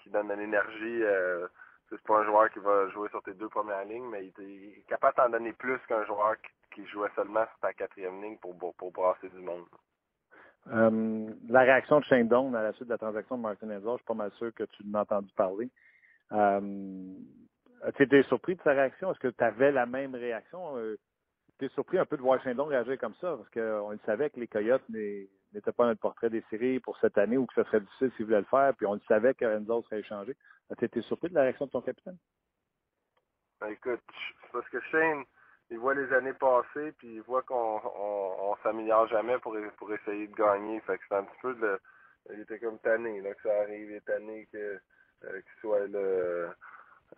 [0.02, 1.02] qui, donne de l'énergie.
[1.88, 4.86] C'est pas un joueur qui va jouer sur tes deux premières lignes, mais il, est-
[4.88, 6.36] capable d'en donner plus qu'un joueur
[6.72, 9.66] qui, jouait seulement sur ta quatrième ligne pour, pour, pour brasser du monde.
[10.66, 14.02] La réaction de Shane Doan à la suite de la transaction de Martin Enzor, je
[14.02, 15.68] suis pas mal sûr que tu l'as entendu parler.
[16.32, 17.14] Euh,
[17.82, 19.10] As-tu été surpris de sa réaction?
[19.10, 20.76] Est-ce que tu avais la même réaction?
[20.76, 20.98] Euh,
[21.58, 23.98] tu es surpris un peu de voir Shane Doan réagir comme ça, parce qu'on le
[24.04, 27.54] savait que les Coyotes n'étaient pas le portrait des séries pour cette année ou que
[27.54, 30.36] ce serait difficile s'ils voulaient le faire, puis on le savait que Enzo serait échangé.
[30.70, 32.18] As-tu été surpris de la réaction de ton capitaine?
[33.60, 34.00] Ben, écoute,
[34.52, 35.24] parce que Shane,
[35.70, 39.92] il voit les années passer, puis il voit qu'on on, on s'améliore jamais pour, pour
[39.92, 40.80] essayer de gagner.
[40.80, 41.80] Fait que c'est un petit peu de,
[42.32, 44.80] il était comme tanné, là, que ça arrive, il est tanné que,
[45.24, 46.48] euh, qu'il soit le,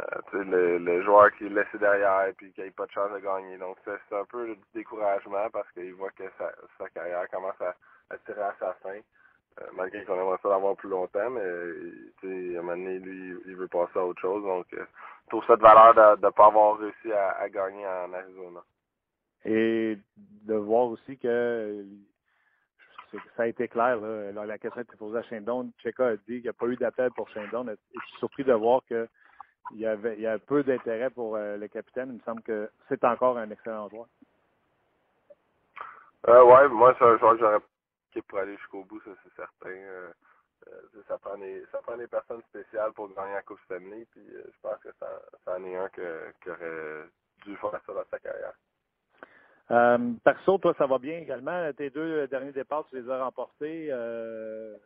[0.01, 3.19] euh, le, le joueur qui est laissé derrière, puis qu'il n'ait pas de chance de
[3.19, 3.57] gagner.
[3.59, 7.75] Donc c'est un peu le découragement parce qu'il voit que sa, carrière commence à,
[8.27, 8.99] tirer à sa fin.
[9.61, 13.55] Euh, malgré qu'on aimerait ça l'avoir plus longtemps, mais à un moment donné, lui, il
[13.55, 14.43] veut passer à autre chose.
[14.43, 14.87] Donc, euh,
[15.33, 18.61] trouve ça de valeur de ne pas avoir réussi à, gagner en Arizona.
[19.45, 21.85] Et de voir aussi que
[23.37, 23.97] ça a été clair.
[23.97, 25.71] Là, La- la question été posée à Shindon.
[25.83, 27.67] Cheka a dit qu'il n'y a pas eu d'appel pour Shindon.
[27.67, 29.09] Je suis surpris de voir que
[29.71, 32.11] il y y a peu d'intérêt pour euh, le capitaine.
[32.11, 34.07] Il me semble que c'est encore un excellent joueur.
[36.29, 37.61] Euh, ouais, moi, c'est un joueur que j'aurais
[38.09, 39.71] piqué pour aller jusqu'au bout, ça, c'est certain.
[39.71, 40.13] Euh,
[40.69, 44.91] euh, ça, prend des, personnes spéciales pour gagner la Coupe Stanley, puis je pense que
[45.01, 45.09] ça,
[45.47, 47.09] en est un qui aurait
[47.45, 48.53] dû faire ça dans sa carrière.
[49.71, 51.73] Euh, perso, toi, ça va bien également.
[51.73, 53.89] Tes deux derniers départs, tu les as remportés.
[53.91, 54.77] Euh,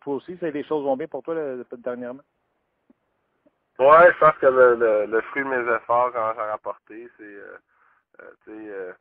[0.00, 1.34] toi aussi, les choses vont bien pour toi
[1.78, 2.22] dernièrement?
[3.78, 7.58] Ouais, je pense que le, le, fruit de mes efforts quand j'ai rapporté, c'est euh,
[8.22, 8.92] euh, euh,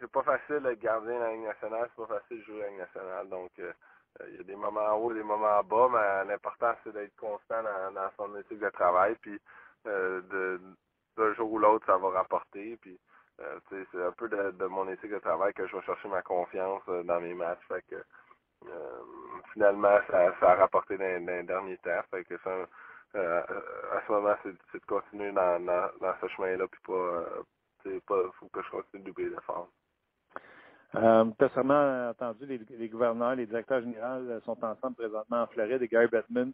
[0.00, 2.78] c'est pas facile gardien dans la Ligue nationale, c'est pas facile de jouer la Ligue
[2.78, 3.28] nationale.
[3.28, 3.72] Donc euh,
[4.28, 7.92] il y a des moments haut, des moments bas, mais l'important c'est d'être constant dans,
[7.92, 9.38] dans, son éthique de travail, puis
[9.84, 10.60] de
[11.16, 12.98] d'un jour ou l'autre, ça va rapporter, puis
[13.68, 17.20] c'est un peu de, mon éthique de travail que je vais chercher ma confiance dans
[17.20, 17.60] mes matchs.
[17.68, 17.96] Fait que
[19.52, 22.02] finalement, ça, a rapporté dans, dans les temps.
[22.10, 22.34] Fait que
[23.14, 23.42] euh,
[23.92, 25.58] à ce moment, c'est de continuer dans,
[26.20, 29.68] ce chemin-là, puis pas, euh, pas, faut que je continue de doubler l'effort.
[30.94, 35.82] Euh, tu sûrement entendu les, gouverneurs, les directeurs généraux euh, sont ensemble présentement en Floride
[35.82, 36.52] et Gary Bettman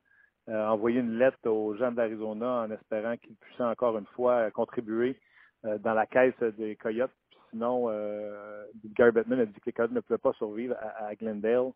[0.49, 5.20] a envoyé une lettre aux gens d'Arizona en espérant qu'ils puissent encore une fois contribuer
[5.65, 7.13] dans la caisse des Coyotes.
[7.51, 7.87] Sinon,
[8.97, 11.73] Gary Bettman a dit que les Coyotes ne pouvaient pas survivre à, à Glendale.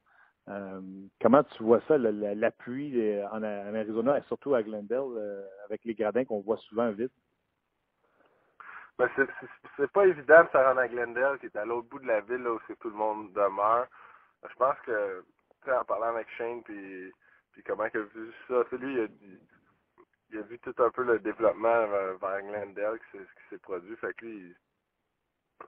[0.49, 0.81] Euh,
[1.21, 5.85] comment tu vois ça, l'appui euh, en, en, Arizona et surtout à Glendale euh, avec
[5.85, 7.13] les gradins qu'on voit souvent vite?
[8.97, 9.11] Ben
[9.77, 12.21] c'est pas évident de se rendre à Glendale, qui est à l'autre bout de la
[12.21, 13.87] ville, là où tout le monde demeure.
[14.49, 15.25] Je pense que,
[15.69, 17.13] en parlant avec Shane, puis,
[17.53, 19.07] puis comment il a vu ça, lui, il a,
[20.31, 23.19] il a vu tout un peu le développement vers, vers Glendale, qui
[23.51, 23.97] s'est produit.
[23.97, 24.55] Fait que lui,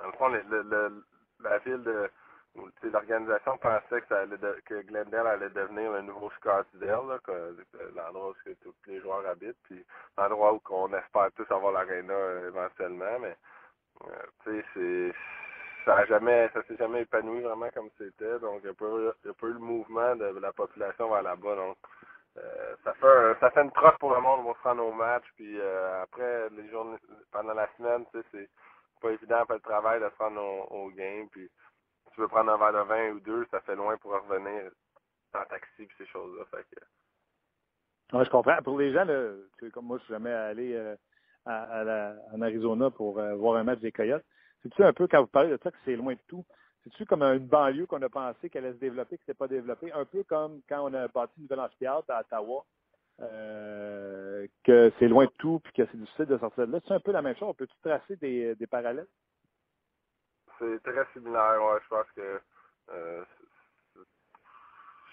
[0.00, 1.04] le le, le,
[1.40, 2.10] la ville de
[2.82, 7.20] l'organisation pensait que, ça allait que Glendale allait devenir le nouveau Scottsdale,
[7.94, 9.84] l'endroit où tous les joueurs habitent, puis
[10.16, 13.36] l'endroit où on espère tous avoir l'aréna euh, éventuellement, mais
[14.06, 15.12] euh, sais,
[15.84, 19.46] ça a jamais ça s'est jamais épanoui vraiment comme c'était, donc il n'y a, pas
[19.46, 21.76] eu le mouvement de la population vers là-bas, donc
[22.38, 25.60] euh, ça fait une trotte pour le monde pour se rendre au match, puis
[26.02, 26.98] après les journées
[27.32, 28.48] pendant la semaine, c'est
[29.00, 31.48] pas évident faire le travail de se rendre au, game, puis
[32.14, 34.70] tu veux prendre un verre de vin ou deux, ça fait loin pour revenir
[35.34, 36.44] en taxi et ces choses-là.
[38.12, 38.56] Je comprends.
[38.62, 39.32] Pour les gens, là,
[39.72, 40.96] comme moi, je suis jamais allé euh,
[41.44, 44.24] à, la, en Arizona pour euh, voir un match des Coyotes.
[44.62, 46.44] C'est-tu un peu, quand vous parlez de ça, que c'est loin de tout,
[46.90, 49.92] c'est-tu comme une banlieue qu'on a pensé qu'elle allait se développer, que c'était pas développé,
[49.92, 52.64] un peu comme quand on a bâti une nouvelle amphithéâtre à Ottawa,
[53.20, 56.80] euh, que c'est loin de tout, puis que c'est difficile de sortir de là.
[56.86, 57.48] C'est un peu la même chose.
[57.48, 59.06] On peut-tu tracer des, parallèles?
[60.58, 61.78] c'est très similaire, ouais.
[61.84, 62.40] Je pense que
[62.90, 63.24] euh,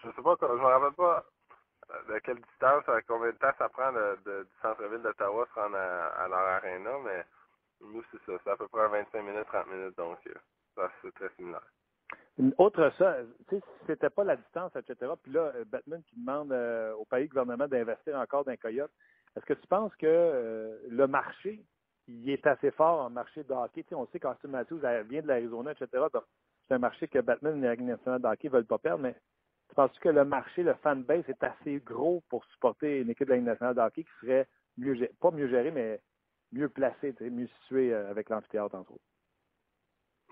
[0.03, 1.26] je sais pas, je me rappelle pas
[2.07, 6.28] de quelle distance, combien de temps ça prend du centre-ville d'Ottawa se rendre à, à
[6.28, 7.26] leur arena, mais
[7.82, 8.38] nous, c'est ça.
[8.43, 10.17] C'est à peu près 25 minutes, 30 minutes, donc
[10.78, 11.65] euh, c'est très similaire.
[12.57, 13.17] Autre ça,
[13.47, 17.28] tu c'était pas la distance, etc., puis là, euh, Batman qui demande euh, au pays
[17.28, 18.91] gouvernement d'investir encore dans coyote,
[19.36, 21.65] est-ce que tu penses que le marché
[22.07, 23.84] il est assez fort en marché de hockey?
[23.84, 26.05] Tu on sait qu'Austin Matthews vient de l'Arizona, etc.
[26.13, 26.23] Donc,
[26.67, 29.15] c'est un marché que Batman et la nationale de hockey ne veulent pas perdre, mais
[29.69, 33.34] tu penses que le marché, le fanbase est assez gros pour supporter une équipe de
[33.34, 34.47] la nationale de hockey qui serait
[34.78, 36.01] mieux pas mieux gérée, mais
[36.51, 39.03] mieux placée, tu mieux située euh, avec l'amphithéâtre, entre autres?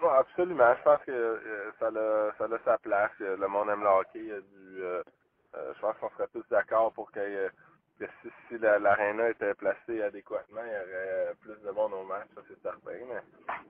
[0.02, 0.74] Oui, absolument.
[0.78, 3.12] Je pense que euh, ça, a, ça a sa place.
[3.20, 4.20] Le monde aime le hockey.
[4.20, 5.04] Il y a du, euh,
[5.54, 7.50] je pense qu'on serait tous d'accord pour ait
[8.00, 12.28] si, si l'aréna était placée adéquatement, il y aurait euh, plus de monde au match,
[12.36, 12.80] ça c'est certain.
[13.08, 13.22] Mais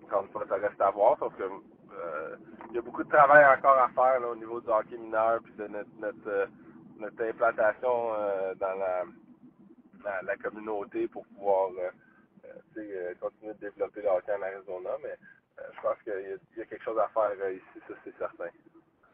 [0.05, 2.35] encore une fois, ça reste à voir, sauf que euh,
[2.69, 5.53] il y a beaucoup de travail encore à faire au niveau du hockey mineur puis
[5.53, 6.45] de notre notre, euh,
[6.99, 8.11] notre implantation
[8.59, 11.69] dans la, la, communauté pour pouvoir
[13.19, 14.91] continuer de développer le hockey en Arizona.
[15.01, 15.15] Mais
[15.57, 18.49] je pense qu'il y, a quelque chose à faire ici, ça c'est certain.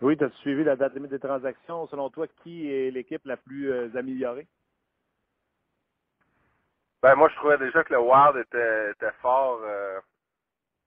[0.02, 1.88] Oui, tu as suivi la date limite des transactions?
[1.88, 4.48] Selon toi, qui est l'équipe la plus améliorée?
[7.02, 10.02] Ben moi je trouvais déjà que le Wild était, était fort, euh,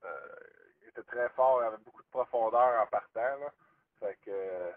[0.04, 3.38] euh, était très fort, avait beaucoup de profondeur en partant.
[3.40, 3.50] Là.
[3.98, 4.70] Fait que euh,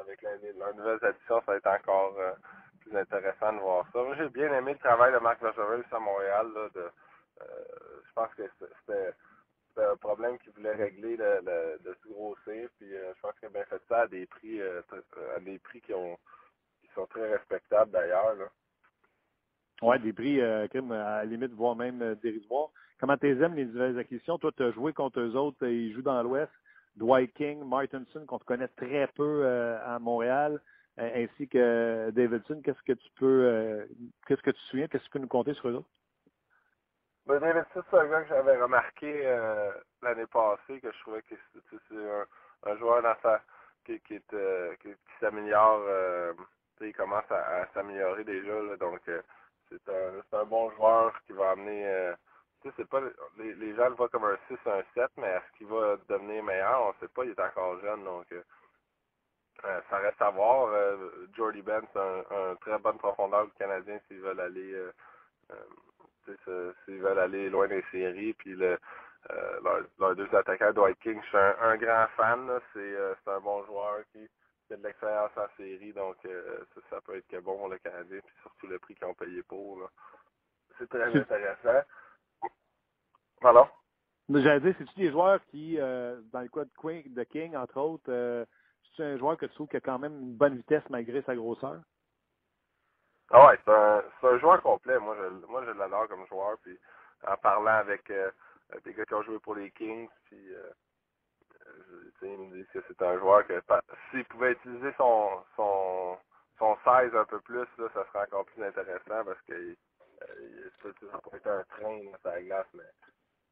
[0.00, 2.34] avec la, la nouvelle addition, ça va être encore euh,
[2.82, 4.00] plus intéressant de voir ça.
[4.00, 6.52] Moi j'ai bien aimé le travail de Marc Bergevin à Montréal.
[6.54, 6.90] Là, de,
[7.40, 9.14] je pense que c'était
[9.78, 12.68] un problème qu'il voulait régler de, de, de se grossir.
[12.78, 15.94] Puis je pense qu'il a bien fait ça à des prix à des prix qui
[15.94, 16.16] ont
[16.80, 18.36] qui sont très respectables d'ailleurs.
[19.82, 22.68] Oui, des prix, euh, à la limite, voire même euh, dérisoires.
[23.00, 24.38] Comment tu aimes les nouvelles acquisitions?
[24.38, 26.52] Toi, tu as joué contre eux autres, ils jouent dans l'Ouest.
[26.94, 30.60] Dwight King, Martinson, qu'on te connaît très peu euh, à Montréal,
[31.00, 32.60] euh, ainsi que Davidson.
[32.62, 33.88] Qu'est-ce que tu peux,
[34.28, 34.86] qu'est-ce que tu souviens?
[34.86, 35.88] Qu'est-ce que tu peux nous compter sur eux autres?
[37.26, 39.22] Ben, Davidson, c'est un gars que j'avais remarqué
[40.02, 43.40] l'année passée, que je trouvais que c'est un, joueur dans sa,
[43.84, 45.82] qui, qui, est, qui, s'améliore,
[46.80, 49.00] il commence à, s'améliorer déjà, là, donc
[49.68, 51.86] c'est un, un bon joueur qui va amener.
[51.86, 52.14] Euh,
[52.90, 53.00] pas
[53.38, 56.44] les, les gens le voient comme un 6, un 7, mais est-ce qu'il va devenir
[56.44, 56.82] meilleur?
[56.82, 58.42] On ne sait pas, il est encore jeune, donc euh,
[59.64, 60.68] euh, ça reste à voir.
[60.72, 64.76] Euh, Jordy Ben, c'est un, un, très bonne profondeur du Canadien s'ils veulent aller
[66.84, 68.34] s'ils veulent aller loin des séries.
[68.34, 68.78] Puis le
[69.98, 72.50] leurs deux attaquants, Dwight King, je suis un, grand fan.
[72.72, 74.28] C'est un bon joueur qui
[74.72, 78.20] a de l'expérience en série, donc euh, ça, ça peut être que bon le Canadien,
[78.24, 79.88] puis surtout le prix qu'ils ont payé pour.
[80.78, 81.86] C'est très intéressant.
[83.40, 83.66] Pardon?
[84.30, 87.78] J'allais dire, c'est-tu des joueurs qui, euh, dans le cas de, Queen, de King, entre
[87.78, 88.44] autres, euh,
[88.96, 91.34] c'est un joueur que tu trouves qui a quand même une bonne vitesse malgré sa
[91.34, 91.80] grosseur?
[93.32, 94.98] Ah ouais, c'est un, c'est un joueur complet.
[95.00, 96.58] Moi, je, moi, je l'adore comme joueur.
[96.62, 96.78] Puis
[97.28, 98.30] en parlant avec euh,
[98.84, 100.70] des gars qui ont joué pour les Kings, puis euh,
[102.22, 103.60] je- ils me disent que c'est un joueur que
[104.10, 106.18] s'il pouvait utiliser son son
[106.58, 109.74] son 16 un peu plus, là, ça serait encore plus intéressant parce que euh,
[110.40, 112.84] il- ça, pourrait être un train sur la glace, mais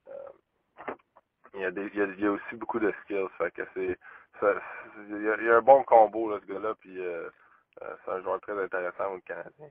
[0.09, 0.31] euh,
[1.55, 3.29] il, y a des, il, y a, y a aussi beaucoup de skills.
[3.39, 3.99] Fait que c'est
[4.41, 4.63] ça-
[5.09, 7.31] il, y a, il y a un bon combo là, ce gars-là, puis euh,
[7.79, 9.69] c'est un joueur très intéressant au Canadien.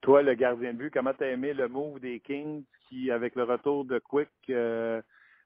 [0.00, 3.44] Toi, le gardien de but, comment t'as aimé le move des Kings qui, avec le
[3.44, 5.02] retour de Quick, euh,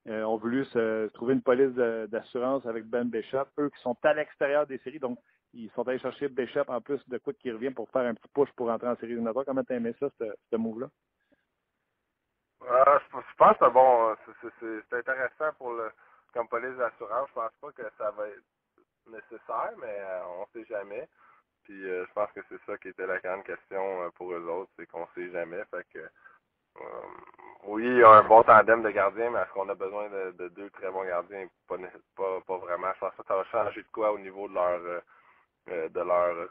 [0.08, 1.74] euh, ont voulu se trouver une police
[2.10, 5.18] d'assurance avec Ben Bishop, eux qui sont à l'extérieur des séries, donc
[5.54, 8.28] ils sont allés chercher Bishop en plus de Quick qui revient pour faire un petit
[8.34, 9.44] push pour entrer en série éliminatoire.
[9.44, 10.88] Comment t'as aimé ça, ce, ce move-là?
[12.68, 14.10] Ah, je, je pense que c'est bon.
[14.10, 14.14] euh,
[14.60, 15.90] c'est- intéressant pour le
[16.32, 17.28] comme police d'assurance.
[17.28, 18.42] Je pense pas que ça va être
[19.06, 19.98] nécessaire, mais
[20.38, 21.08] on sait jamais.
[21.64, 24.44] Puis euh, je pense que c'est ça qui était la grande question euh, pour eux
[24.48, 25.62] autres, c'est qu'on sait jamais.
[25.70, 26.80] Fait que euh,
[27.64, 30.32] oui, il y a un bon tandem de gardiens, mais est-ce qu'on a besoin de,
[30.32, 31.46] de deux très bons gardiens?
[31.68, 31.76] Pas,
[32.16, 32.92] pas, pas vraiment.
[32.94, 34.80] Je pense que ça va changer de quoi au niveau de leur
[35.68, 36.48] euh, de leur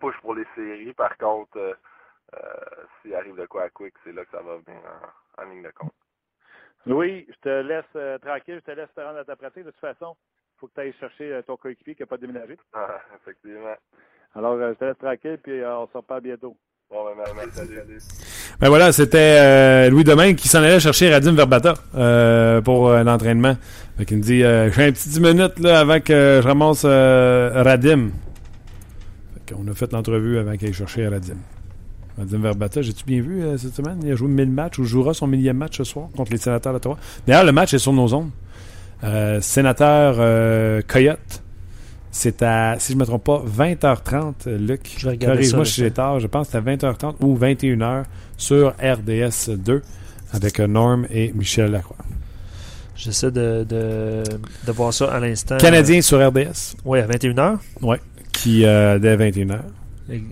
[0.00, 0.92] push pour les séries?
[0.92, 1.78] Par contre,
[3.00, 4.80] s'il arrive de quoi à Quick, c'est là que ça va venir
[5.38, 5.94] en, en ligne de compte.
[6.84, 9.64] Louis, je te laisse tranquille, je te laisse te rendre à ta pratique.
[9.64, 10.16] De toute façon,
[10.56, 12.58] il faut que tu ailles chercher ton coéquipier qui n'a pas déménagé.
[12.74, 13.76] Ah, effectivement.
[14.36, 16.56] Alors, euh, je te laisse tranquille, puis euh, on se reparle bientôt.
[16.90, 17.80] Bon, ben, merci, salut.
[18.60, 23.02] Ben voilà, c'était euh, Louis Domingue qui s'en allait chercher Radim Verbata euh, pour euh,
[23.02, 23.56] l'entraînement.
[23.96, 26.82] Fait qu'il me dit euh, j'ai un petit 10 minutes là, avant que je ramasse
[26.84, 28.10] euh, Radim.
[29.34, 31.36] Fait qu'on a fait l'entrevue avant qu'il aille chercher Radim.
[32.18, 33.98] Radim Verbata, j'ai-tu bien vu euh, cette semaine?
[34.04, 36.72] Il a joué 1000 matchs ou jouera son millième match ce soir contre les sénateurs
[36.74, 36.96] d'Ottawa.
[37.26, 38.30] D'ailleurs, le match est sur nos ondes.
[39.02, 41.42] Euh, sénateur euh, Coyote.
[42.16, 44.88] C'est à, si je ne me trompe pas, 20h30, Luc.
[44.98, 46.20] Je Corrige-moi si j'ai tard.
[46.20, 48.04] Je pense que c'était 20h30 ou 21h
[48.36, 49.82] sur RDS 2
[50.32, 51.96] avec euh, Norm et Michel Lacroix.
[52.94, 54.22] J'essaie de, de,
[54.64, 55.56] de voir ça à l'instant.
[55.56, 57.58] Canadien sur RDS, Oui, à 21h.
[58.32, 59.58] qui euh, dès 21h.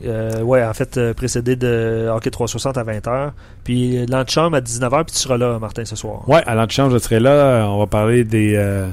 [0.04, 3.32] Euh, ouais, en fait, précédé de Hockey 360 à 20h.
[3.64, 6.28] Puis l'antichambre à 19h, puis tu seras là, Martin, ce soir.
[6.28, 7.66] Ouais, à l'antichambre, je serai là.
[7.68, 8.86] On va parler des euh,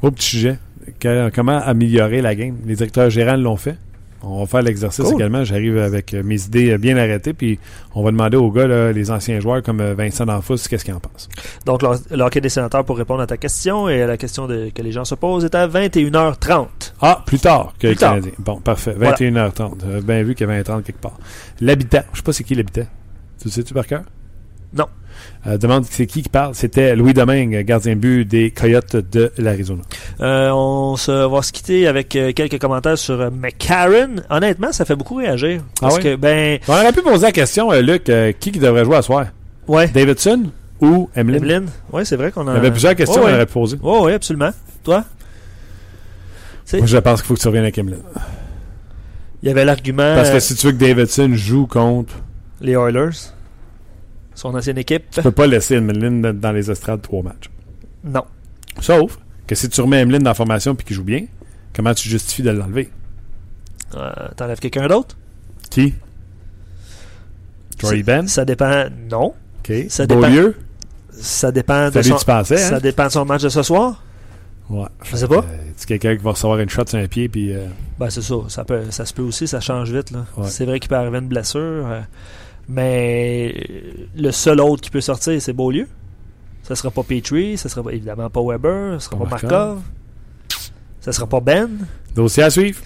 [0.00, 0.58] au petit sujet.
[1.00, 2.56] Que- comment améliorer la game.
[2.66, 3.76] Les directeurs gérants l'ont fait.
[4.22, 5.14] On va faire l'exercice Cool.
[5.14, 5.44] également.
[5.44, 7.32] J'arrive avec euh, mes idées euh, bien arrêtées.
[7.34, 7.58] Puis
[7.94, 10.94] on va demander aux gars, là, les anciens joueurs comme euh, Vincent D'Anfous, qu'est-ce qu'ils
[10.94, 11.28] en pensent.
[11.64, 14.70] Donc, le, hockey des sénateurs pour répondre à ta question et à la question de,
[14.74, 16.66] que les gens se posent est à 21h30.
[17.02, 18.14] Ah, plus tard que Plus les tard.
[18.14, 18.32] Canadiens.
[18.38, 18.94] Bon, parfait.
[18.96, 19.14] Voilà.
[19.16, 19.74] 21h30.
[19.84, 21.18] J'avais bien vu qu'il y avait un 30 quelque part.
[21.60, 22.02] L'habitant.
[22.12, 22.86] Je sais pas c'est qui l'habitant.
[23.38, 24.02] Tu le sais-tu par cœur?
[24.74, 24.86] Non.
[25.46, 26.54] Euh, demande c'est qui qui parle.
[26.54, 29.82] C'était Louis Domingue, gardien but des Coyotes de l'Arizona.
[30.20, 34.16] Euh, on se va se quitter avec euh, quelques commentaires sur euh, McCarron.
[34.30, 35.60] Honnêtement, ça fait beaucoup réagir.
[35.80, 36.02] Parce Ah oui?
[36.04, 38.10] que, ben, On aurait pu poser la question, Luc,
[38.40, 39.26] qui qui devrait jouer à soir?
[39.68, 39.88] ouais.
[39.88, 40.44] Davidson
[40.80, 41.42] ou Emeline?
[41.42, 42.52] Emeline, ouais, c'est vrai qu'on a.
[42.52, 43.78] Il y avait plusieurs questions Ouais, qu'on aurait poser.
[43.82, 44.50] Oh, oui, absolument.
[44.84, 45.04] Toi?
[46.72, 48.00] Moi, je pense qu'il faut que tu reviennes avec Emeline.
[49.42, 50.14] Il y avait l'argument.
[50.16, 52.14] Parce que si tu veux que Davidson joue contre,
[52.60, 53.10] les Oilers,
[54.36, 55.10] son ancienne équipe.
[55.10, 57.50] tu peux pas laisser Emeline dans- les estrades trois matchs.
[58.04, 58.22] Non.
[58.80, 59.18] Sauf
[59.48, 61.24] que si tu remets Emeline dans la formation et qu'il joue bien,
[61.74, 62.90] comment tu justifies de l'enlever?
[63.96, 65.16] Euh, T'enlèves quelqu'un d'autre?
[65.70, 65.94] Qui?
[67.78, 68.26] Troy Ben?
[68.28, 68.84] Ça dépend.
[69.10, 69.34] Non.
[69.60, 69.72] OK.
[69.88, 70.20] ça dépend.
[70.20, 70.54] Beaulieu?
[71.10, 72.16] Ça dépend de Salut, son.
[72.18, 72.68] tu pensais, hein?
[72.68, 74.02] Ça dépend de son match de ce soir.
[74.68, 74.86] Ouais.
[75.04, 75.36] Je sais pas.
[75.36, 77.66] Euh, c'est quelqu'un qui va recevoir une shot sur un pied puis euh,
[77.98, 78.34] Ben, c'est ça.
[78.48, 80.10] Ça, peut, ça se peut aussi, ça change vite.
[80.10, 80.24] là.
[80.36, 80.48] Ouais.
[80.48, 81.60] C'est vrai qu'il peut arriver une blessure.
[81.86, 82.00] euh,
[82.68, 85.88] mais euh, le seul autre qui peut sortir, c'est Beaulieu.
[86.62, 89.50] Ça sera pas Petrie, ça sera pas- évidemment pas Weber, ça sera Pas pas Markov.
[89.50, 89.82] Markov.
[91.00, 91.70] Ça sera pas Ben.
[92.14, 92.80] dossier à suivre.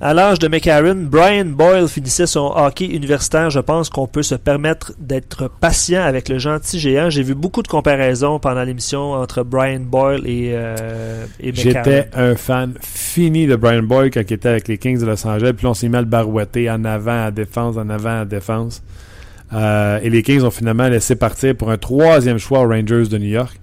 [0.00, 3.50] À l'âge de McCarron, Brian Boyle finissait son hockey universitaire.
[3.50, 7.10] Je pense qu'on peut se permettre d'être patient avec le gentil géant.
[7.10, 11.26] J'ai vu beaucoup de comparaisons pendant l'émission entre Brian Boyle et, euh.
[11.40, 15.26] J'étais un fan fini de Brian Boyle quand il était avec les Kings de Los
[15.26, 15.54] Angeles.
[15.56, 18.84] Puis on s'est le barouetter en avant à défense, en avant à défense.
[19.52, 23.18] Euh, et les Kings ont finalement laissé partir pour un troisième choix aux Rangers de
[23.18, 23.58] New York.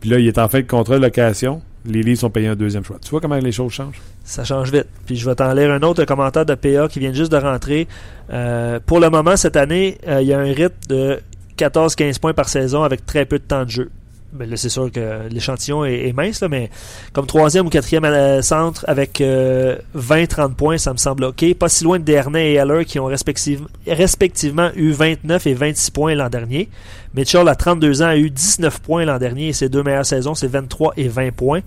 [0.00, 1.62] Puis là, il est en fait de location.
[1.84, 2.96] Les Leafs ont payé un deuxième choix.
[3.00, 4.00] Tu vois comment les choses changent?
[4.26, 4.86] Ça change vite.
[5.06, 7.86] Puis je vais t'en lire un autre commentaire de PA qui vient juste de rentrer.
[8.32, 11.20] Euh, pour le moment, cette année, euh, il y a un rythme de
[11.56, 13.90] 14-15 points par saison avec très peu de temps de jeu.
[14.32, 16.70] ben là, c'est sûr que l'échantillon est, mince, là, mais
[17.12, 21.54] comme troisième ou quatrième euh, centre avec euh, 20-30 points, ça me semble OK.
[21.54, 25.90] Pas si loin de Dernay et Heller qui ont respective- respectivement eu 29 et 26
[25.92, 26.68] points l'an dernier.
[27.14, 30.34] Mitchell, à 32 ans, a eu 19 points l'an dernier et ses deux meilleures saisons,
[30.34, 31.60] c'est 23 et 20 points.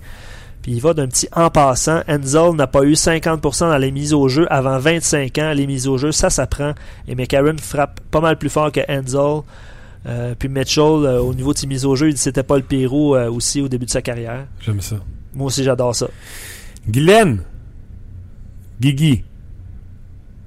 [0.62, 2.02] Puis il va d'un petit en passant.
[2.08, 5.52] Enzel n'a pas eu 50% dans les mises au jeu avant 25 ans.
[5.54, 6.74] Les mises au jeu, ça s'apprend.
[7.08, 9.42] Et McCarron frappe pas mal plus fort que Enzel.
[10.06, 12.42] Euh, puis Mitchell, euh, au niveau de ses mises au jeu, il dit que c'était
[12.42, 14.46] pas le Pérou euh, aussi au début de sa carrière.
[14.60, 14.96] J'aime ça.
[15.34, 16.08] Moi aussi, j'adore ça.
[16.88, 17.40] Guylaine.
[18.80, 19.24] Guigui.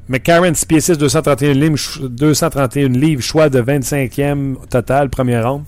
[0.09, 5.63] McCarron, 6 pieds 6, 231 livres, ch- 231 livres, choix de 25e total, première ronde.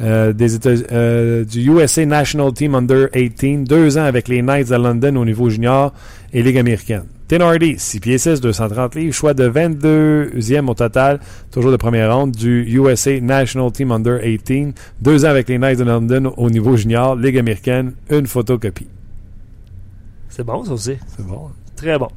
[0.00, 4.68] Euh, des États, euh, du USA National Team Under 18, deux ans avec les Knights
[4.70, 5.92] de London au niveau junior
[6.32, 7.04] et Ligue américaine.
[7.28, 11.20] Tin Hardy, 6 pieds 6, 230 livres, choix de 22e au total,
[11.52, 15.78] toujours de première ronde, du USA National Team Under 18, deux ans avec les Knights
[15.78, 18.88] de London au niveau junior, Ligue américaine, une photocopie.
[20.28, 20.96] C'est bon, ça aussi.
[21.16, 21.46] C'est bon.
[21.46, 21.52] hein?
[21.76, 22.08] Très bon.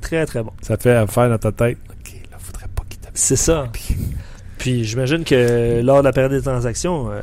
[0.00, 0.52] Très, très bon.
[0.62, 1.78] Ça te fait faire dans ta tête.
[1.90, 3.12] OK, là, faudrait pas qu'il t'appelle.
[3.14, 3.70] C'est ça.
[4.64, 7.20] Puis j'imagine que lors de la période des transactions, euh,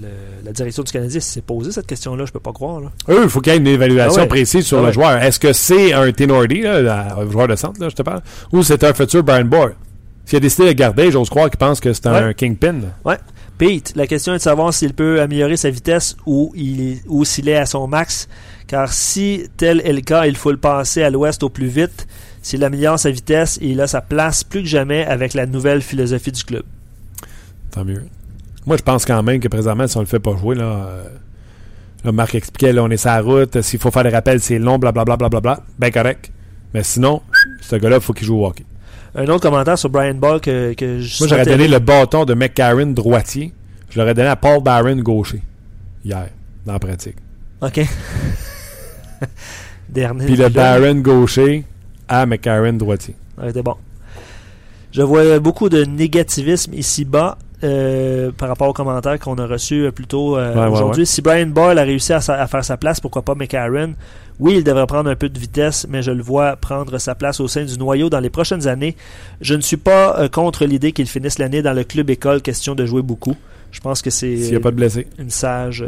[0.00, 2.80] le- la direction du Canadien s'est posé cette question-là, je peux pas croire.
[2.80, 2.92] Là.
[3.08, 4.28] Eux, il faut qu'il y ait une évaluation Ah ouais.
[4.28, 5.20] précise sur Ah le joueur.
[5.20, 8.22] Est-ce que c'est un Tenordi, le joueur de centre, là, je te parle,
[8.52, 9.72] ou c'est un futur Brian Boyle?
[10.26, 12.34] S'il a décidé de le garder, j'ose croire qu'il pense que c'est un Ouais.
[12.34, 12.76] kingpin.
[13.04, 13.18] là.
[13.58, 17.48] Pete, la question est de savoir s'il peut améliorer sa vitesse ou, il, ou s'il
[17.48, 18.28] est à son max.
[18.68, 22.06] Car si tel est le cas, il faut le passer à l'ouest au plus vite.
[22.42, 26.32] S'il améliore sa vitesse, il a sa place plus que jamais avec la nouvelle philosophie
[26.32, 26.62] du club.
[27.70, 28.04] Tant mieux.
[28.66, 31.04] Moi, je pense quand même que présentement, si on le fait pas jouer, là, euh,
[32.04, 34.58] là, Marc expliquait, là, on est sur la route, s'il faut faire des rappels, c'est
[34.58, 35.60] long, blablabla, blablabla.
[35.78, 36.30] Ben correct.
[36.74, 37.22] Mais sinon,
[37.60, 38.64] ce gars-là, il faut qu'il joue au hockey.
[39.14, 42.34] Un autre commentaire sur Brian Ball que, que je Moi, j'aurais donné le bâton de
[42.34, 43.54] McCarron droitier.
[43.90, 45.42] Je l'aurais donné à Paul Barron gaucher.
[46.04, 46.28] Hier,
[46.66, 47.16] dans la pratique.
[47.62, 47.80] OK.
[49.88, 50.26] Dernier.
[50.26, 51.64] Puis le Barron gaucher
[52.08, 53.14] à McCarron droitier.
[53.38, 53.74] Aurait été bon.
[54.92, 59.90] Je vois beaucoup de négativisme ici-bas euh, par rapport aux commentaires qu'on a reçus euh,
[59.90, 61.02] plus tôt euh, Ouais, ouais, aujourd'hui.
[61.02, 61.06] ouais.
[61.06, 63.94] Si Brian Boyle a réussi à, sa- à faire sa place, pourquoi pas McCarron?
[64.40, 67.40] Oui, il devrait prendre un peu de vitesse, mais je le vois prendre sa place
[67.40, 68.96] au sein du noyau dans les prochaines années.
[69.40, 72.74] Je ne suis pas euh, contre l'idée qu'il finisse l'année dans le club école, question
[72.74, 73.34] de jouer beaucoup.
[73.72, 75.84] Je pense que c'est a pas de une sage,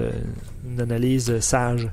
[0.68, 1.88] une analyse sage.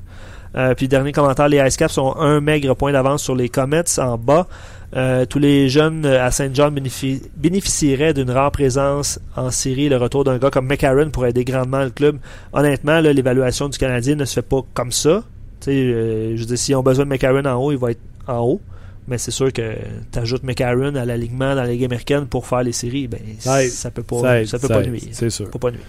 [0.55, 3.83] Euh, puis dernier commentaire, les Ice Caps ont un maigre point d'avance sur les Comets
[3.99, 4.47] en bas.
[4.95, 9.89] Euh, tous les jeunes à Saint John bénéfi- bénéficieraient d'une rare présence en série.
[9.89, 12.17] Le retour d'un gars comme McCarron pourrait aider grandement le club.
[12.53, 15.23] Honnêtement, l'évaluation du Canadien ne se fait pas comme ça.
[15.59, 17.91] Tu sais, euh, je veux dire, s'ils ont besoin de McCarron en haut, il va
[17.91, 18.61] être en haut.
[19.09, 19.73] Mais c'est sûr que
[20.11, 23.61] tu ajoutes McCarron à l'alignement dans la Ligue américaine pour faire les séries, ben, Ça
[23.69, 25.01] ça peut pas, Ça peut ça pas nuire.
[25.11, 25.47] C'est sûr.
[25.51, 25.83] Faut pas nuire.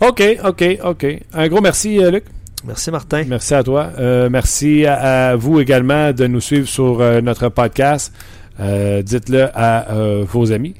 [0.00, 1.06] OK, OK, OK.
[1.32, 2.24] Un gros merci, euh, Luc.
[2.64, 3.24] Merci Martin.
[3.26, 3.90] Merci à toi.
[3.98, 8.12] Euh, merci à, à vous également de nous suivre sur euh, notre podcast.
[8.60, 9.86] Euh, Dites-le à
[10.24, 10.74] vos amis.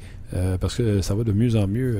[0.61, 1.97] parce que ça va de mieux en mieux.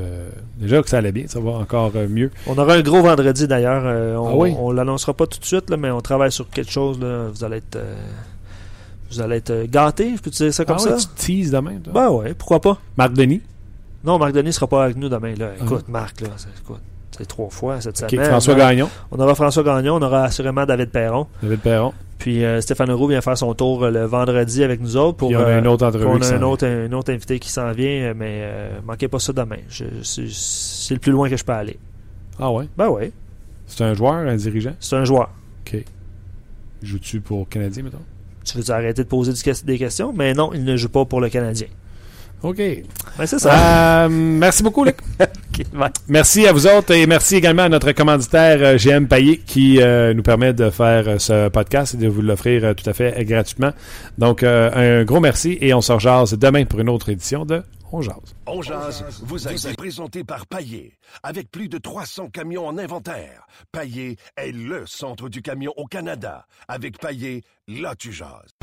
[0.58, 2.32] déjà que ça allait bien, ça va encore mieux.
[2.48, 3.84] On aura un gros vendredi d'ailleurs.
[4.22, 4.56] on Ah oui?
[4.58, 7.00] on l'annoncera pas tout de suite, là, mais on travaille sur quelque chose.
[7.00, 7.28] Là.
[7.34, 7.78] Vous allez être,
[9.12, 11.08] vous allez être gâtés, je peux te dire ça comme Ah ouais, ça?
[11.18, 11.94] tu teases demain, toi?
[11.94, 12.78] Ben ouais, pourquoi pas?
[12.98, 13.42] Marc Denis?
[14.04, 15.34] Non, Marc Denis sera pas avec nous demain.
[15.36, 15.52] Là.
[15.60, 15.64] Ah.
[15.64, 16.30] Écoute, Marc, là,
[16.62, 16.82] écoute,
[17.18, 18.26] c'est trois fois cette OK, semaine.
[18.26, 18.56] François.
[18.56, 18.90] Gagnon.
[19.12, 21.28] On aura François Gagnon, on aura assurément David Perron.
[21.42, 21.94] David Perron.
[22.20, 25.18] Puis euh, Stéphane Leroux vient faire son tour euh, le vendredi avec nous autres.
[25.18, 27.40] Pour, Puis on a euh, une autre entrevue On a un autre, un autre invité
[27.40, 28.48] qui s'en vient, mais
[28.86, 29.58] manquez pas ça demain.
[29.70, 31.78] C'est, le plus loin que je peux aller.
[32.40, 32.68] Ah ouais?
[32.78, 33.12] Ben ouais,
[33.68, 34.74] C'est un joueur, un dirigeant?
[34.80, 35.30] c'est un joueur.
[36.84, 38.02] Joues-tu pour Canadien, mettons?
[38.44, 40.12] Tu veux arrêter de poser du- des questions?
[40.14, 41.68] Mais non, il ne joue pas pour le Canadien.
[42.44, 42.58] OK.
[42.58, 44.04] Ben, c'est ça.
[44.04, 44.98] Euh, merci beaucoup, Luc.
[45.54, 45.92] Ok, bye.
[46.08, 50.16] Merci à vous autres et merci également à notre commanditaire euh, GM Payet qui euh,
[50.16, 53.72] nous permet de faire ce podcast et de vous l'offrir tout à fait gratuitement.
[54.18, 57.62] Donc, euh, un gros merci et on se rejase demain pour une autre édition de
[57.92, 58.16] On Jase.
[58.48, 60.98] On jase vous a été présenté par Paillé.
[61.22, 66.48] Avec plus de 300 camions en inventaire, Paillé est le centre du camion au Canada.
[66.68, 68.56] Avec Paillé, là tu jases.